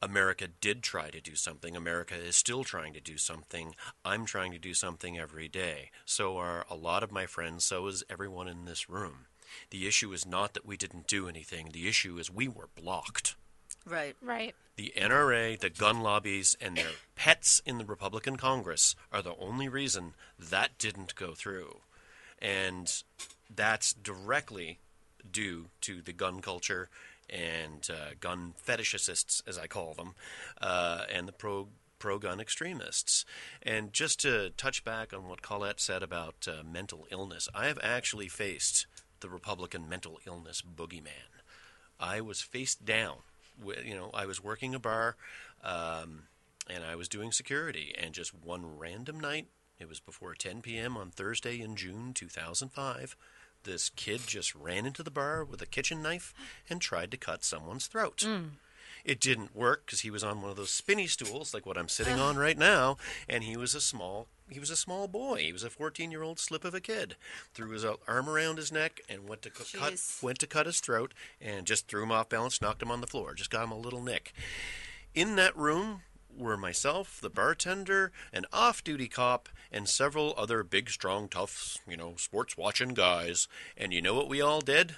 America 0.02 0.48
did 0.48 0.82
try 0.82 1.10
to 1.10 1.22
do 1.22 1.36
something. 1.36 1.76
America 1.76 2.16
is 2.16 2.36
still 2.36 2.64
trying 2.64 2.94
to 2.94 3.02
do 3.02 3.18
something. 3.18 3.76
I'm 4.06 4.26
trying 4.26 4.52
to 4.52 4.60
do 4.60 4.74
something 4.74 5.18
every 5.18 5.48
day. 5.48 5.92
So 6.06 6.38
are 6.38 6.66
a 6.70 6.76
lot 6.76 7.04
of 7.04 7.12
my 7.12 7.26
friends, 7.26 7.66
so 7.66 7.88
is 7.88 8.04
everyone 8.10 8.48
in 8.48 8.66
this 8.66 8.90
room. 8.90 9.26
The 9.72 9.88
issue 9.88 10.14
is 10.14 10.26
not 10.26 10.54
that 10.54 10.66
we 10.66 10.78
didn't 10.78 11.08
do 11.08 11.28
anything. 11.28 11.70
The 11.72 11.88
issue 11.88 12.18
is 12.18 12.32
we 12.32 12.48
were 12.48 12.70
blocked. 12.76 13.36
Right. 13.86 14.16
Right. 14.22 14.56
The 14.76 14.94
NRA, 14.96 15.60
the 15.60 15.70
gun 15.70 16.02
lobbies, 16.02 16.56
and 16.62 16.78
their 16.78 16.92
pets 17.16 17.62
in 17.66 17.78
the 17.78 17.86
Republican 17.86 18.38
Congress 18.38 18.96
are 19.12 19.22
the 19.22 19.36
only 19.38 19.68
reason 19.68 20.14
that 20.38 20.78
didn't 20.78 21.16
go 21.16 21.34
through. 21.34 21.80
And 22.42 23.04
that's 23.54 23.92
directly 23.94 24.80
due 25.30 25.66
to 25.82 26.02
the 26.02 26.14
gun 26.14 26.40
culture 26.40 26.90
and 27.32 27.88
uh, 27.90 28.14
gun 28.20 28.54
fetishists, 28.66 29.42
as 29.48 29.58
I 29.58 29.68
call 29.68 29.94
them, 29.94 30.16
uh, 30.62 31.06
and 31.12 31.28
the 31.28 31.34
pro 31.34 31.68
pro 32.00 32.18
gun 32.18 32.40
extremists. 32.40 33.26
And 33.62 33.92
just 33.94 34.22
to 34.22 34.52
touch 34.52 34.84
back 34.84 35.14
on 35.14 35.28
what 35.28 35.42
Colette 35.42 35.82
said 35.82 36.02
about 36.02 36.48
uh, 36.48 36.64
mental 36.64 37.06
illness, 37.12 37.50
I 37.54 37.68
have 37.68 37.80
actually 37.84 38.30
faced 38.30 38.88
the 39.20 39.30
Republican 39.30 39.88
mental 39.88 40.20
illness 40.26 40.64
boogeyman. 40.64 41.44
I 42.00 42.22
was 42.22 42.42
face 42.42 42.76
down. 42.76 43.18
You 43.84 43.94
know, 43.94 44.10
I 44.14 44.26
was 44.26 44.42
working 44.42 44.74
a 44.74 44.80
bar, 44.80 45.18
um, 45.64 46.24
and 46.70 46.84
I 46.84 46.96
was 46.96 47.10
doing 47.10 47.34
security. 47.34 47.94
And 47.98 48.14
just 48.14 48.34
one 48.34 48.78
random 48.78 49.20
night, 49.20 49.48
it 49.78 49.90
was 49.90 50.00
before 50.00 50.34
10 50.34 50.62
p.m. 50.62 50.96
on 50.96 51.12
Thursday 51.12 51.60
in 51.60 51.76
June 51.76 52.14
2005. 52.14 53.18
This 53.64 53.90
kid 53.90 54.22
just 54.26 54.56
ran 54.56 54.86
into 54.86 55.04
the 55.04 55.12
bar 55.12 55.44
with 55.44 55.62
a 55.62 55.66
kitchen 55.66 56.02
knife 56.02 56.34
and 56.70 56.82
tried 56.82 57.12
to 57.12 57.18
cut 57.18 57.44
someone's 57.44 57.88
throat. 57.88 58.24
Mm. 58.26 58.52
It 59.06 59.20
didn't 59.20 59.56
work 59.56 59.86
because 59.86 60.02
he 60.02 60.12
was 60.12 60.24
on 60.24 60.42
one 60.42 60.52
of 60.52 60.58
those 60.58 60.72
spinny 60.72 61.08
stools, 61.08 61.54
like 61.54 61.66
what 61.66 61.78
I'm 61.78 61.88
sitting 61.88 62.20
on 62.20 62.38
right 62.38 62.58
now, 62.58 62.98
and 63.28 63.44
he 63.44 63.58
was 63.58 63.74
a 63.74 63.82
small 63.82 64.28
he 64.50 64.60
was 64.60 64.72
a 64.72 64.76
small 64.76 65.08
boy. 65.08 65.42
He 65.44 65.54
was 65.54 65.64
a 65.64 65.70
14 65.70 66.12
year 66.12 66.24
old 66.24 66.40
slip 66.40 66.66
of 66.66 66.74
a 66.74 66.82
kid. 66.82 67.16
Threw 67.54 67.70
his 67.70 67.86
arm 67.86 68.30
around 68.30 68.58
his 68.58 68.72
neck 68.72 69.02
and 69.08 69.30
went 69.30 69.44
to 69.44 69.50
cu- 69.50 69.78
cut 69.78 70.02
went 70.22 70.40
to 70.40 70.48
cut 70.48 70.66
his 70.66 70.80
throat 70.80 71.14
and 71.40 71.68
just 71.68 71.88
threw 71.88 72.04
him 72.04 72.12
off 72.12 72.30
balance, 72.30 72.62
knocked 72.62 72.82
him 72.82 72.92
on 72.92 73.02
the 73.02 73.08
floor, 73.08 73.34
just 73.34 73.52
got 73.52 73.64
him 73.64 73.72
a 73.72 73.78
little 73.78 74.02
nick. 74.02 74.34
In 75.14 75.36
that 75.36 75.56
room 75.56 76.02
were 76.40 76.58
myself, 76.58 77.20
the 77.22 77.30
bartender, 77.30 78.12
an 78.34 78.46
off 78.52 78.84
duty 78.84 79.08
cop, 79.08 79.50
and 79.72 79.88
several 79.88 80.34
other 80.38 80.64
big, 80.64 80.90
strong, 80.90 81.28
tough, 81.28 81.78
you 81.88 81.98
know, 81.98 82.16
sports 82.18 82.58
watching 82.58 82.94
guys. 82.94 83.48
And 83.78 83.94
you 83.94 84.02
know 84.02 84.16
what 84.16 84.30
we 84.30 84.42
all 84.42 84.62
did? 84.62 84.96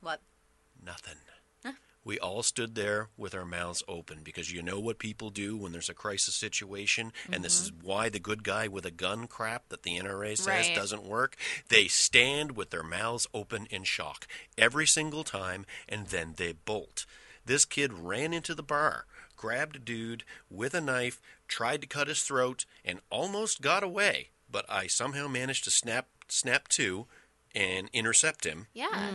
What? 0.00 0.20
Nothing. 0.84 1.16
We 2.02 2.18
all 2.18 2.42
stood 2.42 2.74
there 2.74 3.08
with 3.18 3.34
our 3.34 3.44
mouths 3.44 3.82
open 3.86 4.20
because 4.24 4.50
you 4.50 4.62
know 4.62 4.80
what 4.80 4.98
people 4.98 5.28
do 5.28 5.56
when 5.56 5.72
there's 5.72 5.90
a 5.90 5.94
crisis 5.94 6.34
situation, 6.34 7.12
and 7.30 7.44
this 7.44 7.58
mm-hmm. 7.58 7.76
is 7.78 7.84
why 7.84 8.08
the 8.08 8.18
good 8.18 8.42
guy 8.42 8.68
with 8.68 8.86
a 8.86 8.90
gun 8.90 9.26
crap 9.26 9.68
that 9.68 9.82
the 9.82 9.98
NRA 9.98 10.36
says 10.36 10.68
Right. 10.68 10.74
doesn't 10.74 11.04
work. 11.04 11.36
They 11.68 11.88
stand 11.88 12.52
with 12.52 12.70
their 12.70 12.82
mouths 12.82 13.26
open 13.34 13.66
in 13.66 13.84
shock 13.84 14.26
every 14.56 14.86
single 14.86 15.24
time, 15.24 15.66
and 15.88 16.06
then 16.06 16.34
they 16.38 16.52
bolt. 16.52 17.04
This 17.44 17.66
kid 17.66 17.92
ran 17.92 18.32
into 18.32 18.54
the 18.54 18.62
bar, 18.62 19.04
grabbed 19.40 19.76
a 19.76 19.78
dude 19.78 20.22
with 20.50 20.74
a 20.74 20.80
knife, 20.80 21.20
tried 21.48 21.80
to 21.80 21.86
cut 21.96 22.08
his 22.08 22.22
throat, 22.22 22.66
and 22.84 23.00
almost 23.10 23.62
got 23.62 23.82
away. 23.82 24.28
But 24.50 24.66
I 24.68 24.86
somehow 24.86 25.26
managed 25.28 25.64
to 25.64 25.70
snap 25.70 26.06
snap 26.28 26.68
to 26.68 27.06
and 27.54 27.88
intercept 27.92 28.44
him 28.44 28.66
Yeah. 28.74 29.10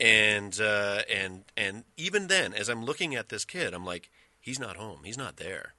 and 0.00 0.60
uh, 0.60 1.02
and 1.10 1.44
and 1.56 1.84
even 1.96 2.26
then, 2.28 2.52
as 2.52 2.68
I'm 2.68 2.84
looking 2.84 3.14
at 3.14 3.28
this 3.28 3.44
kid, 3.44 3.72
I'm 3.74 3.84
like, 3.86 4.10
he's 4.40 4.58
not 4.58 4.76
home. 4.76 5.00
He's 5.04 5.18
not 5.18 5.36
there. 5.36 5.74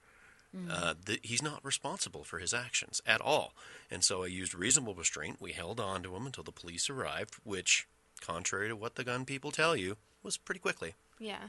Uh, 0.70 0.94
th- 1.04 1.18
he's 1.24 1.42
not 1.42 1.64
responsible 1.64 2.22
for 2.22 2.38
his 2.38 2.54
actions 2.54 3.02
at 3.04 3.20
all. 3.20 3.54
And 3.90 4.04
so 4.04 4.22
I 4.22 4.26
used 4.28 4.54
reasonable 4.54 4.94
restraint. 4.94 5.40
We 5.40 5.50
held 5.50 5.80
on 5.80 6.04
to 6.04 6.14
him 6.14 6.26
until 6.26 6.44
the 6.44 6.52
police 6.52 6.88
arrived, 6.88 7.34
which, 7.42 7.88
contrary 8.20 8.68
to 8.68 8.76
what 8.76 8.94
the 8.94 9.02
gun 9.02 9.24
people 9.24 9.50
tell 9.50 9.74
you, 9.74 9.96
was 10.22 10.36
pretty 10.36 10.60
quickly. 10.60 10.94
Yeah. 11.18 11.48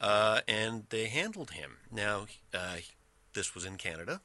Uh, 0.00 0.40
and 0.46 0.84
they 0.90 1.06
handled 1.06 1.52
him. 1.52 1.78
Now, 1.90 2.26
uh, 2.54 2.76
this 3.34 3.54
was 3.54 3.64
in 3.64 3.76
Canada. 3.76 4.20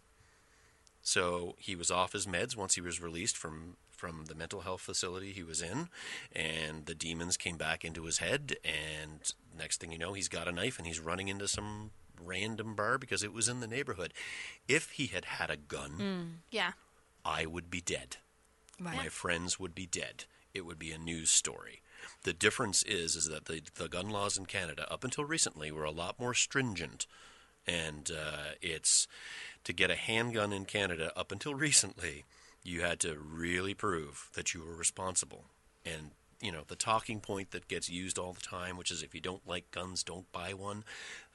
So 1.02 1.56
he 1.60 1.76
was 1.76 1.92
off 1.92 2.14
his 2.14 2.26
meds 2.26 2.56
once 2.56 2.76
he 2.76 2.82
was 2.82 3.02
released 3.02 3.38
from 3.38 3.78
from 3.92 4.26
the 4.26 4.36
mental 4.36 4.62
health 4.62 4.82
facility 4.82 5.32
he 5.32 5.44
was 5.44 5.62
in, 5.62 5.88
and 6.36 6.88
the 6.88 6.96
demons 6.96 7.38
came 7.38 7.56
back 7.56 7.86
into 7.86 8.04
his 8.04 8.18
head. 8.18 8.58
And 8.66 9.22
next 9.58 9.80
thing 9.80 9.94
you 9.94 9.98
know, 9.98 10.12
he's 10.12 10.28
got 10.28 10.48
a 10.48 10.52
knife 10.52 10.78
and 10.78 10.86
he's 10.86 11.00
running 11.00 11.30
into 11.30 11.48
some 11.48 11.92
random 12.22 12.76
bar 12.76 12.98
because 12.98 13.24
it 13.24 13.32
was 13.32 13.48
in 13.48 13.62
the 13.62 13.68
neighborhood. 13.68 14.14
If 14.68 14.92
he 14.92 15.08
had 15.08 15.26
had 15.26 15.50
a 15.50 15.56
gun, 15.56 16.42
Yeah. 16.52 16.74
I 17.24 17.46
would 17.46 17.70
be 17.72 17.80
dead. 17.80 18.18
Right. 18.78 18.98
My 18.98 19.08
friends 19.08 19.58
would 19.58 19.74
be 19.74 19.86
dead. 19.86 20.26
It 20.54 20.66
would 20.66 20.80
be 20.80 20.92
a 20.92 20.98
news 20.98 21.30
story. 21.30 21.82
The 22.24 22.34
difference 22.34 22.84
is 22.84 23.16
is 23.16 23.30
that 23.30 23.46
the 23.46 23.62
the 23.76 23.88
gun 23.88 24.10
laws 24.10 24.38
in 24.38 24.46
Canada 24.46 24.92
up 24.92 25.04
until 25.04 25.26
recently 25.26 25.72
were 25.72 25.84
a 25.84 25.92
lot 25.92 26.20
more 26.20 26.34
stringent, 26.34 27.06
and 27.68 28.12
uh, 28.12 28.56
it's 28.62 29.08
to 29.63 29.74
get 29.74 29.92
a 29.92 29.96
handgun 29.96 30.54
in 30.54 30.66
Canada 30.66 31.12
up 31.16 31.32
until 31.32 31.56
recently, 31.56 32.26
you 32.63 32.82
had 32.82 33.00
to 33.02 33.18
really 33.18 33.74
prove 33.74 34.30
that 34.34 34.54
you 34.54 34.62
were 34.62 34.76
responsible. 34.76 35.46
And 35.86 36.12
you 36.42 36.52
know 36.52 36.63
the 36.68 36.76
talking 36.76 37.20
point 37.20 37.52
that 37.52 37.68
gets 37.68 37.89
used 37.89 38.18
all 38.18 38.34
the 38.34 38.42
time, 38.42 38.78
which 38.78 38.92
is 38.92 39.02
if 39.02 39.16
you 39.16 39.22
don't 39.22 39.48
like 39.48 39.72
guns, 39.72 40.04
don't 40.04 40.32
buy 40.32 40.54
one. 40.54 40.84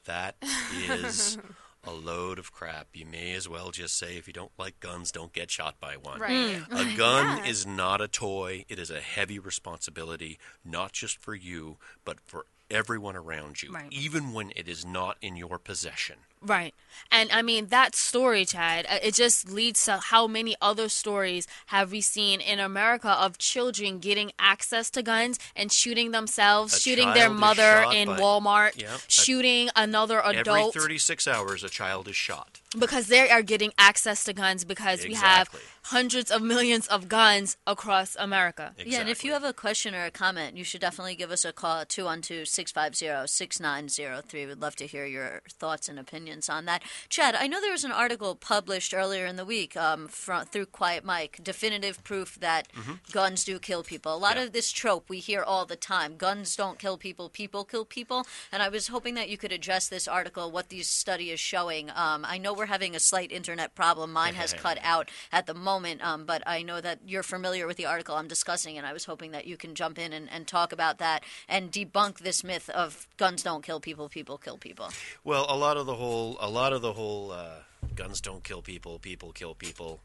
That 0.05 0.35
is 0.89 1.37
a 1.83 1.91
load 1.91 2.39
of 2.39 2.51
crap. 2.51 2.87
You 2.93 3.05
may 3.05 3.33
as 3.33 3.47
well 3.47 3.71
just 3.71 3.97
say 3.97 4.17
if 4.17 4.27
you 4.27 4.33
don't 4.33 4.51
like 4.57 4.79
guns, 4.79 5.11
don't 5.11 5.33
get 5.33 5.49
shot 5.49 5.79
by 5.79 5.95
one. 5.95 6.19
Right. 6.19 6.61
Mm. 6.69 6.93
A 6.93 6.97
gun 6.97 7.45
is 7.45 7.65
not 7.65 8.01
a 8.01 8.07
toy. 8.07 8.65
It 8.67 8.79
is 8.79 8.91
a 8.91 8.99
heavy 8.99 9.39
responsibility, 9.39 10.37
not 10.65 10.91
just 10.91 11.17
for 11.19 11.33
you, 11.33 11.77
but 12.03 12.19
for 12.19 12.45
everyone 12.69 13.15
around 13.15 13.63
you, 13.63 13.71
Right. 13.71 13.87
even 13.91 14.33
when 14.33 14.51
it 14.55 14.67
is 14.67 14.85
not 14.85 15.17
in 15.21 15.35
your 15.35 15.57
possession. 15.57 16.17
Right. 16.41 16.73
And 17.11 17.29
I 17.33 17.41
mean, 17.41 17.67
that 17.67 17.95
story, 17.95 18.45
Chad, 18.45 18.85
uh, 18.89 18.97
it 19.03 19.13
just 19.13 19.49
leads 19.51 19.83
to 19.85 19.97
how 19.97 20.25
many 20.25 20.55
other 20.61 20.87
stories 20.87 21.47
have 21.67 21.91
we 21.91 21.99
seen 22.01 22.39
in 22.39 22.59
America 22.59 23.09
of 23.09 23.37
children 23.37 23.99
getting 23.99 24.31
access 24.39 24.89
to 24.91 25.03
guns 25.03 25.37
and 25.55 25.71
shooting 25.71 26.11
themselves, 26.11 26.73
A 26.75 26.79
shooting 26.79 27.13
their 27.13 27.29
mother 27.29 27.85
in 27.93 28.07
by- 28.07 28.19
Walmart, 28.19 28.77
Yeah, 28.79 28.95
a- 28.95 29.11
shooting 29.11 29.69
another 29.75 30.21
adult 30.23 30.75
Every 30.75 30.81
36 30.81 31.27
hours, 31.27 31.63
a 31.63 31.69
child 31.69 32.07
is 32.07 32.15
shot. 32.15 32.61
because 32.77 33.07
they 33.07 33.29
are 33.29 33.41
getting 33.41 33.73
access 33.77 34.23
to 34.25 34.33
guns 34.33 34.63
because 34.63 35.03
we 35.03 35.15
have 35.15 35.49
hundreds 35.83 36.29
of 36.31 36.41
millions 36.41 36.85
of 36.87 37.07
guns 37.09 37.57
across 37.65 38.15
America. 38.19 38.73
Yeah, 38.77 38.99
and 39.01 39.09
if 39.09 39.23
you 39.23 39.31
have 39.33 39.43
a 39.43 39.53
question 39.53 39.95
or 39.95 40.05
a 40.05 40.11
comment, 40.11 40.55
you 40.55 40.63
should 40.63 40.81
definitely 40.81 41.15
give 41.15 41.31
us 41.31 41.43
a 41.43 41.51
call 41.51 41.79
at 41.79 41.89
212 41.89 42.47
650 42.47 43.27
6903. 43.27 44.45
We'd 44.45 44.59
love 44.61 44.75
to 44.77 44.85
hear 44.87 45.05
your 45.05 45.41
thoughts 45.49 45.89
and 45.89 45.97
opinions 45.99 46.28
on 46.49 46.65
that. 46.65 46.83
Chad, 47.09 47.33
I 47.35 47.47
know 47.47 47.59
there 47.61 47.71
was 47.71 47.83
an 47.83 47.91
article 47.91 48.35
published 48.35 48.93
earlier 48.93 49.25
in 49.25 49.35
the 49.35 49.45
week 49.45 49.75
um, 49.75 50.07
fro- 50.07 50.41
through 50.41 50.67
Quiet 50.67 51.03
Mike, 51.03 51.39
definitive 51.41 52.03
proof 52.03 52.39
that 52.39 52.67
guns 53.11 53.43
do 53.43 53.57
kill 53.59 53.83
people. 53.83 54.13
A 54.13 54.17
lot 54.17 54.29
Mm-hmm. 54.29 54.39
Yeah. 54.39 54.45
of 54.45 54.51
this 54.53 54.71
trope 54.71 55.09
we 55.09 55.17
hear 55.19 55.41
all 55.41 55.65
the 55.65 55.75
time 55.75 56.15
guns 56.17 56.55
don't 56.55 56.77
kill 56.77 56.97
people, 56.97 57.29
people 57.29 57.63
kill 57.65 57.83
people. 57.83 58.25
And 58.51 58.61
I 58.61 58.69
was 58.69 58.89
hoping 58.89 59.15
that 59.15 59.27
you 59.29 59.37
could 59.37 59.51
address 59.51 59.87
this 59.89 60.07
article, 60.07 60.51
what 60.51 60.69
this 60.69 60.87
study 60.87 61.31
is 61.31 61.39
showing. 61.39 61.89
Um, 61.89 62.23
I 62.25 62.37
know 62.37 62.53
we're 62.53 62.67
having 62.67 62.95
a 62.95 62.99
slight 62.99 63.31
internet 63.31 63.73
problem. 63.73 64.13
Mine 64.13 64.35
has 64.35 64.53
cut 64.65 64.77
out 64.83 65.09
at 65.31 65.47
the 65.47 65.53
moment, 65.55 66.03
um, 66.05 66.25
but 66.25 66.43
I 66.45 66.61
know 66.61 66.79
that 66.81 66.99
you're 67.07 67.23
familiar 67.23 67.65
with 67.65 67.77
the 67.77 67.85
article 67.87 68.15
I'm 68.15 68.27
discussing, 68.27 68.77
and 68.77 68.85
I 68.85 68.93
was 68.93 69.05
hoping 69.05 69.31
that 69.31 69.47
you 69.47 69.57
can 69.57 69.73
jump 69.73 69.97
in 69.97 70.13
and, 70.13 70.29
and 70.31 70.45
talk 70.47 70.71
about 70.71 70.99
that 70.99 71.23
and 71.47 71.71
debunk 71.71 72.19
this 72.19 72.43
myth 72.43 72.69
of 72.69 73.07
guns 73.17 73.41
don't 73.43 73.63
kill 73.63 73.79
people, 73.79 74.09
people 74.09 74.37
kill 74.37 74.57
people. 74.57 74.89
Well, 75.23 75.45
a 75.49 75.57
lot 75.57 75.77
of 75.77 75.85
the 75.87 75.95
whole, 75.95 76.18
a 76.39 76.49
lot 76.49 76.73
of 76.73 76.81
the 76.81 76.93
whole, 76.93 77.31
uh, 77.31 77.63
guns 77.95 78.21
don't 78.21 78.43
kill 78.43 78.61
people, 78.61 78.99
people 78.99 79.31
kill 79.31 79.55
people. 79.55 80.01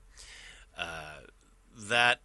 Uh, 0.76 1.20
that 1.76 2.20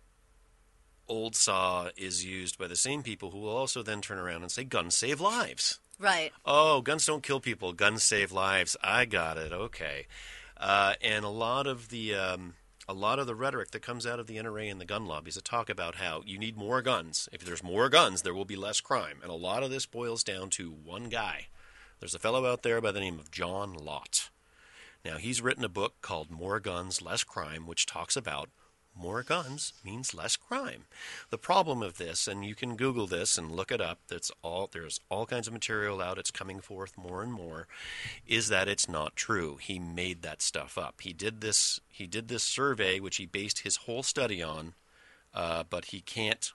old 1.07 1.35
saw 1.35 1.89
is 1.97 2.23
used 2.23 2.57
by 2.57 2.67
the 2.67 2.75
same 2.75 3.03
people 3.03 3.31
who 3.31 3.39
will 3.39 3.55
also 3.55 3.81
then 3.81 4.01
turn 4.01 4.19
around 4.19 4.43
and 4.43 4.51
say 4.51 4.63
guns 4.63 4.95
save 4.95 5.19
lives. 5.19 5.79
Right. 5.99 6.31
Oh, 6.45 6.81
guns 6.81 7.05
don't 7.05 7.23
kill 7.23 7.39
people. 7.39 7.73
Guns 7.73 8.03
save 8.03 8.31
lives. 8.31 8.77
I 8.81 9.05
got 9.05 9.37
it. 9.37 9.51
Okay. 9.51 10.07
Uh, 10.55 10.93
and 11.01 11.25
a 11.25 11.29
lot 11.29 11.67
of 11.67 11.89
the 11.89 12.15
um, 12.15 12.53
a 12.87 12.93
lot 12.93 13.19
of 13.19 13.27
the 13.27 13.35
rhetoric 13.35 13.71
that 13.71 13.81
comes 13.81 14.07
out 14.07 14.19
of 14.19 14.27
the 14.27 14.37
NRA 14.37 14.71
and 14.71 14.79
the 14.79 14.85
gun 14.85 15.05
lobbies 15.05 15.35
that 15.35 15.45
talk 15.45 15.69
about 15.69 15.95
how 15.95 16.23
you 16.25 16.37
need 16.37 16.57
more 16.57 16.81
guns. 16.81 17.27
If 17.31 17.43
there's 17.43 17.63
more 17.63 17.89
guns, 17.89 18.21
there 18.21 18.33
will 18.33 18.45
be 18.45 18.55
less 18.55 18.81
crime. 18.81 19.19
And 19.21 19.31
a 19.31 19.35
lot 19.35 19.63
of 19.63 19.71
this 19.71 19.85
boils 19.85 20.23
down 20.23 20.49
to 20.51 20.71
one 20.71 21.09
guy. 21.09 21.47
There's 21.99 22.15
a 22.15 22.19
fellow 22.19 22.45
out 22.45 22.63
there 22.63 22.81
by 22.81 22.91
the 22.91 22.99
name 22.99 23.19
of 23.19 23.31
John 23.31 23.73
Lott. 23.73 24.29
Now 25.03 25.17
he's 25.17 25.41
written 25.41 25.63
a 25.63 25.69
book 25.69 25.95
called 26.01 26.31
More 26.31 26.59
Guns, 26.59 27.01
Less 27.01 27.23
Crime, 27.23 27.65
which 27.65 27.85
talks 27.85 28.15
about 28.15 28.49
more 28.99 29.23
guns 29.23 29.73
means 29.83 30.13
less 30.13 30.35
crime. 30.35 30.85
The 31.29 31.37
problem 31.37 31.81
of 31.81 31.97
this, 31.97 32.27
and 32.27 32.43
you 32.43 32.53
can 32.53 32.75
Google 32.75 33.07
this 33.07 33.37
and 33.37 33.51
look 33.51 33.71
it 33.71 33.79
up. 33.79 33.99
All. 34.41 34.69
There's 34.71 34.99
all 35.09 35.25
kinds 35.25 35.47
of 35.47 35.53
material 35.53 36.01
out. 36.01 36.17
It's 36.17 36.31
coming 36.31 36.59
forth 36.59 36.97
more 36.97 37.23
and 37.23 37.31
more. 37.31 37.67
Is 38.27 38.49
that 38.49 38.67
it's 38.67 38.89
not 38.89 39.15
true? 39.15 39.57
He 39.61 39.79
made 39.79 40.21
that 40.23 40.41
stuff 40.41 40.77
up. 40.77 41.01
He 41.01 41.13
did 41.13 41.39
this. 41.39 41.79
He 41.87 42.07
did 42.07 42.27
this 42.27 42.43
survey, 42.43 42.99
which 42.99 43.17
he 43.17 43.25
based 43.25 43.59
his 43.59 43.77
whole 43.77 44.03
study 44.03 44.43
on, 44.43 44.73
uh, 45.33 45.63
but 45.69 45.85
he 45.85 46.01
can't. 46.01 46.51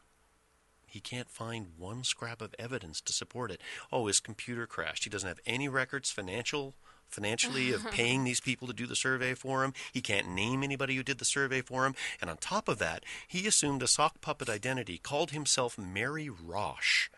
He 0.95 1.01
can't 1.01 1.29
find 1.29 1.73
one 1.77 2.05
scrap 2.05 2.41
of 2.41 2.55
evidence 2.57 3.01
to 3.01 3.13
support 3.13 3.51
it. 3.51 3.61
Oh, 3.93 4.07
his 4.07 4.21
computer 4.21 4.65
crashed. 4.65 5.03
He 5.03 5.11
doesn't 5.11 5.27
have 5.27 5.41
any 5.45 5.69
records, 5.69 6.13
financial 6.13 6.77
financially 7.09 7.73
of 7.73 7.85
paying 7.91 8.23
these 8.23 8.41
people 8.41 8.69
to 8.69 8.73
do 8.73 8.87
the 8.87 8.95
survey 8.95 9.35
for 9.35 9.65
him. 9.65 9.75
He 9.93 10.01
can't 10.01 10.31
name 10.31 10.63
anybody 10.63 10.95
who 10.95 11.03
did 11.03 11.19
the 11.19 11.25
survey 11.25 11.63
for 11.63 11.85
him. 11.85 11.97
And 12.21 12.31
on 12.31 12.37
top 12.37 12.69
of 12.69 12.79
that, 12.79 13.03
he 13.27 13.45
assumed 13.49 13.83
a 13.83 13.89
sock 13.89 14.21
puppet 14.21 14.49
identity, 14.49 14.99
called 14.99 15.33
himself 15.33 15.77
Mary 15.77 16.29
Rosh. 16.29 17.09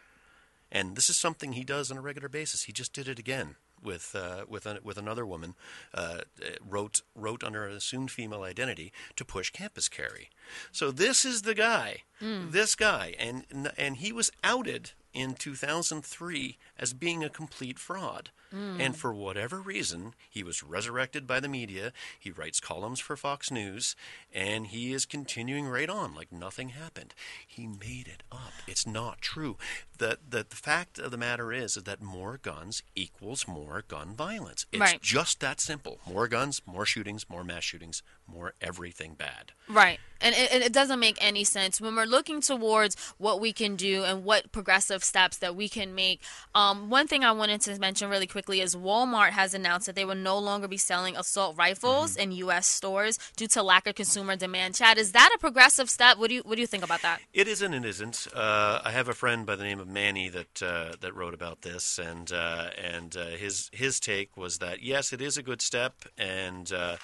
And 0.73 0.97
this 0.97 1.11
is 1.11 1.19
something 1.19 1.53
he 1.53 1.63
does 1.63 1.91
on 1.91 1.99
a 1.99 2.03
regular 2.03 2.31
basis. 2.31 2.63
He 2.63 2.73
just 2.73 2.95
did 2.95 3.09
it 3.09 3.19
again 3.19 3.57
with 3.83 4.15
uh, 4.15 4.45
with 4.49 4.67
a, 4.67 4.79
with 4.83 4.99
another 4.99 5.27
woman. 5.27 5.55
Uh, 5.95 6.21
wrote 6.67 7.03
wrote 7.15 7.43
under 7.45 7.67
an 7.67 7.77
assumed 7.77 8.11
female 8.11 8.43
identity 8.43 8.93
to 9.17 9.25
push 9.25 9.51
campus 9.51 9.89
carry. 9.89 10.31
So 10.73 10.91
this 10.91 11.25
is 11.25 11.43
the 11.43 11.55
guy, 11.55 12.03
this 12.21 12.75
guy, 12.75 13.15
and 13.19 13.45
and 13.77 13.97
he 13.97 14.13
was 14.13 14.31
outed 14.45 14.93
in 15.13 15.35
2003 15.35 16.59
as 16.79 16.93
being 16.93 17.25
a 17.25 17.31
complete 17.31 17.79
fraud. 17.79 18.31
And 18.53 18.97
for 18.97 19.13
whatever 19.13 19.61
reason, 19.61 20.15
he 20.31 20.43
was 20.43 20.63
resurrected 20.63 21.27
by 21.27 21.41
the 21.41 21.49
media. 21.49 21.93
He 22.19 22.31
writes 22.31 22.59
columns 22.59 23.01
for 23.01 23.15
Fox 23.15 23.51
News, 23.51 23.97
and 24.33 24.69
he 24.69 24.95
is 24.95 25.05
continuing 25.05 25.67
right 25.67 25.91
on 25.91 26.15
like 26.15 26.33
nothing 26.33 26.71
happened. 26.71 27.13
He 27.47 27.67
made 27.67 28.09
it 28.09 28.23
up. 28.33 28.53
It's 28.67 28.87
not 28.87 29.21
true. 29.21 29.59
The, 29.99 30.19
the, 30.29 30.45
the 30.49 30.57
fact 30.57 30.99
of 30.99 31.11
the 31.11 31.17
matter 31.17 31.53
is, 31.53 31.77
is 31.77 31.85
that 31.85 32.03
more 32.03 32.39
guns 32.39 32.83
equals 32.95 33.47
more 33.49 33.85
gun 33.89 34.15
violence. 34.15 34.67
It's 34.73 34.81
Right. 34.81 35.01
just 35.01 35.41
that 35.41 35.61
simple. 35.61 35.99
More 36.07 36.29
guns, 36.29 36.61
more 36.67 36.85
shootings, 36.87 37.29
more 37.31 37.45
mass 37.45 37.65
shootings, 37.65 38.03
more 38.27 38.55
everything 38.61 39.15
bad. 39.15 39.53
Right. 39.69 39.99
And 40.21 40.35
it, 40.35 40.51
it 40.63 40.73
doesn't 40.73 40.99
make 40.99 41.19
any 41.21 41.45
sense 41.45 41.79
when 41.81 41.95
we're 41.95 42.05
looking 42.07 42.41
towards 42.41 42.97
what 43.19 43.39
we 43.41 43.53
can 43.53 43.77
do 43.77 44.03
and 44.05 44.25
what 44.25 44.51
progressive 44.51 45.05
steps 45.05 45.37
that 45.39 45.55
we 45.55 45.69
can 45.69 45.95
make. 45.95 46.23
Um, 46.55 46.89
one 46.91 47.07
thing 47.07 47.23
I 47.23 47.33
wanted 47.33 47.61
to 47.63 47.79
mention 47.79 48.09
really 48.09 48.27
quickly 48.27 48.61
is 48.63 48.75
Walmart 48.75 49.31
has 49.31 49.53
announced 49.55 49.87
that 49.87 49.95
they 49.95 50.07
will 50.07 50.15
no 50.15 50.39
longer 50.39 50.69
be 50.69 50.79
selling 50.79 51.17
assault 51.17 51.57
rifles 51.57 51.87
Mm-hmm. 52.15 52.21
in 52.23 52.33
U.S. 52.33 52.67
stores 52.67 53.19
due 53.37 53.47
to 53.49 53.63
lack 53.63 53.87
of 53.87 53.95
consumer 53.95 54.37
demand. 54.37 54.75
Chad, 54.75 54.99
is 54.99 55.13
that 55.13 55.31
a 55.35 55.39
progressive 55.39 55.89
step? 55.91 56.19
What 56.19 56.29
do 56.29 56.35
you 56.37 56.43
What 56.43 56.57
do 56.57 56.61
you 56.63 56.67
think 56.67 56.83
about 56.85 57.03
that? 57.03 57.21
It 57.35 57.47
isn't. 57.49 57.73
It 57.75 57.85
isn't. 57.85 58.27
Uh, 58.35 58.81
I 58.85 58.91
have 58.93 59.09
a 59.09 59.15
friend 59.15 59.45
by 59.47 59.55
the 59.57 59.65
name 59.65 59.79
of 59.81 59.86
Manny 59.87 60.29
that 60.29 60.63
uh, 60.63 60.93
that 61.01 61.15
wrote 61.15 61.35
about 61.35 61.63
this, 61.63 61.99
and 61.99 62.31
uh, 62.33 62.71
and 62.83 63.17
uh, 63.17 63.27
his 63.29 63.71
his 63.73 64.01
take 64.01 64.37
was 64.37 64.59
that 64.59 64.83
yes, 64.83 65.13
it 65.13 65.21
is 65.21 65.37
a 65.37 65.43
good 65.43 65.63
step, 65.63 66.05
and 66.17 66.73
uh, 66.73 66.97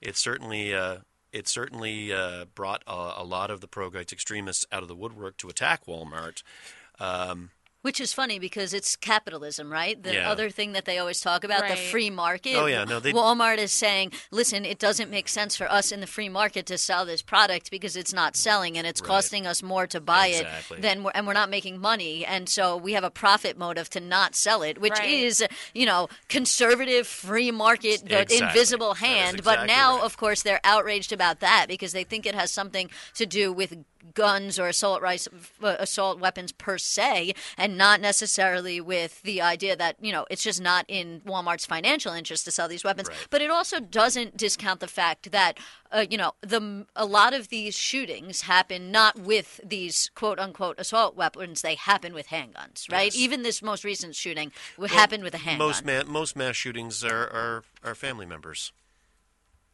it 0.00 0.16
certainly 0.16 0.74
uh, 0.74 0.98
it 1.32 1.48
certainly 1.48 2.12
brought 2.54 2.82
a, 2.86 3.14
a 3.18 3.24
lot 3.24 3.50
of 3.50 3.60
the 3.60 3.68
pro-rights 3.68 4.12
extremists 4.12 4.64
out 4.72 4.82
of 4.82 4.88
the 4.88 4.96
woodwork 4.96 5.36
to 5.38 5.48
attack 5.48 5.86
Walmart. 5.86 6.42
Um, 6.98 7.50
Which 7.82 7.98
is 7.98 8.12
funny 8.12 8.38
because 8.38 8.74
it's 8.74 8.94
capitalism, 8.94 9.72
right? 9.72 10.00
The 10.02 10.12
Yeah. 10.14 10.30
other 10.30 10.50
thing 10.50 10.72
that 10.72 10.84
they 10.84 10.98
always 10.98 11.18
talk 11.20 11.44
about, 11.44 11.66
the 11.66 11.76
free 11.76 12.10
market. 12.10 12.54
Oh, 12.56 12.66
yeah, 12.66 12.84
no, 12.84 13.00
they- 13.00 13.12
Walmart 13.14 13.56
is 13.56 13.72
saying, 13.72 14.12
listen, 14.30 14.66
it 14.66 14.78
doesn't 14.78 15.10
make 15.10 15.28
sense 15.28 15.56
for 15.56 15.70
us 15.70 15.90
in 15.90 16.00
the 16.02 16.06
free 16.06 16.28
market 16.28 16.66
to 16.66 16.76
sell 16.76 17.06
this 17.06 17.22
product 17.22 17.70
because 17.70 17.96
it's 17.96 18.12
not 18.12 18.36
selling 18.36 18.76
and 18.76 18.86
it's 18.86 19.00
Right. 19.00 19.08
costing 19.08 19.46
us 19.46 19.62
more 19.62 19.86
to 19.86 19.98
buy 19.98 20.26
Exactly. 20.26 20.76
it 20.78 20.82
than 20.82 21.02
we're, 21.04 21.12
and 21.14 21.26
we're 21.26 21.32
not 21.32 21.48
making 21.48 21.80
money. 21.80 22.24
And 22.26 22.50
so 22.50 22.76
we 22.76 22.92
have 22.92 23.04
a 23.04 23.10
profit 23.10 23.56
motive 23.56 23.88
to 23.90 24.00
not 24.00 24.34
sell 24.36 24.62
it, 24.62 24.78
which 24.78 24.98
Right. 24.98 25.08
is, 25.08 25.42
you 25.72 25.86
know, 25.86 26.08
conservative 26.28 27.06
free 27.06 27.50
market, 27.50 28.06
the 28.06 28.20
Exactly. 28.20 28.38
invisible 28.46 28.88
That 28.94 29.02
is 29.02 29.08
hand. 29.08 29.42
but 29.42 29.64
now, 29.66 29.96
right. 29.96 30.04
of 30.04 30.18
course, 30.18 30.42
they're 30.42 30.60
outraged 30.64 31.12
about 31.12 31.40
that 31.40 31.66
because 31.68 31.92
they 31.92 32.04
think 32.04 32.26
it 32.26 32.34
has 32.34 32.52
something 32.52 32.90
to 33.14 33.24
do 33.24 33.52
with 33.52 33.74
guns 34.14 34.58
or 34.58 34.68
assault 34.68 35.02
rice, 35.02 35.28
uh, 35.62 35.76
assault 35.78 36.20
weapons 36.20 36.52
per 36.52 36.78
se, 36.78 37.34
and 37.56 37.76
not 37.76 38.00
necessarily 38.00 38.80
with 38.80 39.22
the 39.22 39.40
idea 39.40 39.76
that 39.76 39.96
you 40.00 40.12
know 40.12 40.26
it's 40.30 40.42
just 40.42 40.60
not 40.60 40.84
in 40.88 41.20
Walmart's 41.26 41.66
financial 41.66 42.12
interest 42.12 42.44
to 42.44 42.50
sell 42.50 42.68
these 42.68 42.84
weapons. 42.84 43.08
Right. 43.08 43.26
But 43.30 43.42
it 43.42 43.50
also 43.50 43.80
doesn't 43.80 44.36
discount 44.36 44.80
the 44.80 44.88
fact 44.88 45.32
that 45.32 45.58
uh, 45.92 46.06
you 46.08 46.18
know 46.18 46.32
the 46.40 46.86
a 46.96 47.06
lot 47.06 47.34
of 47.34 47.48
these 47.48 47.76
shootings 47.76 48.42
happen 48.42 48.90
not 48.90 49.18
with 49.18 49.60
these 49.64 50.10
quote 50.14 50.38
unquote 50.38 50.78
assault 50.78 51.16
weapons; 51.16 51.62
they 51.62 51.74
happen 51.74 52.14
with 52.14 52.28
handguns, 52.28 52.90
right? 52.90 53.12
Yes. 53.12 53.16
Even 53.16 53.42
this 53.42 53.62
most 53.62 53.84
recent 53.84 54.14
shooting 54.14 54.52
w 54.76 54.92
happened 54.92 55.22
with 55.22 55.34
a 55.34 55.38
handgun. 55.38 55.66
Most 55.66 55.84
ma- 55.84 56.04
most 56.06 56.36
mass 56.36 56.56
shootings 56.56 57.04
are, 57.04 57.24
are, 57.24 57.64
are 57.84 57.94
family 57.94 58.26
members. 58.26 58.72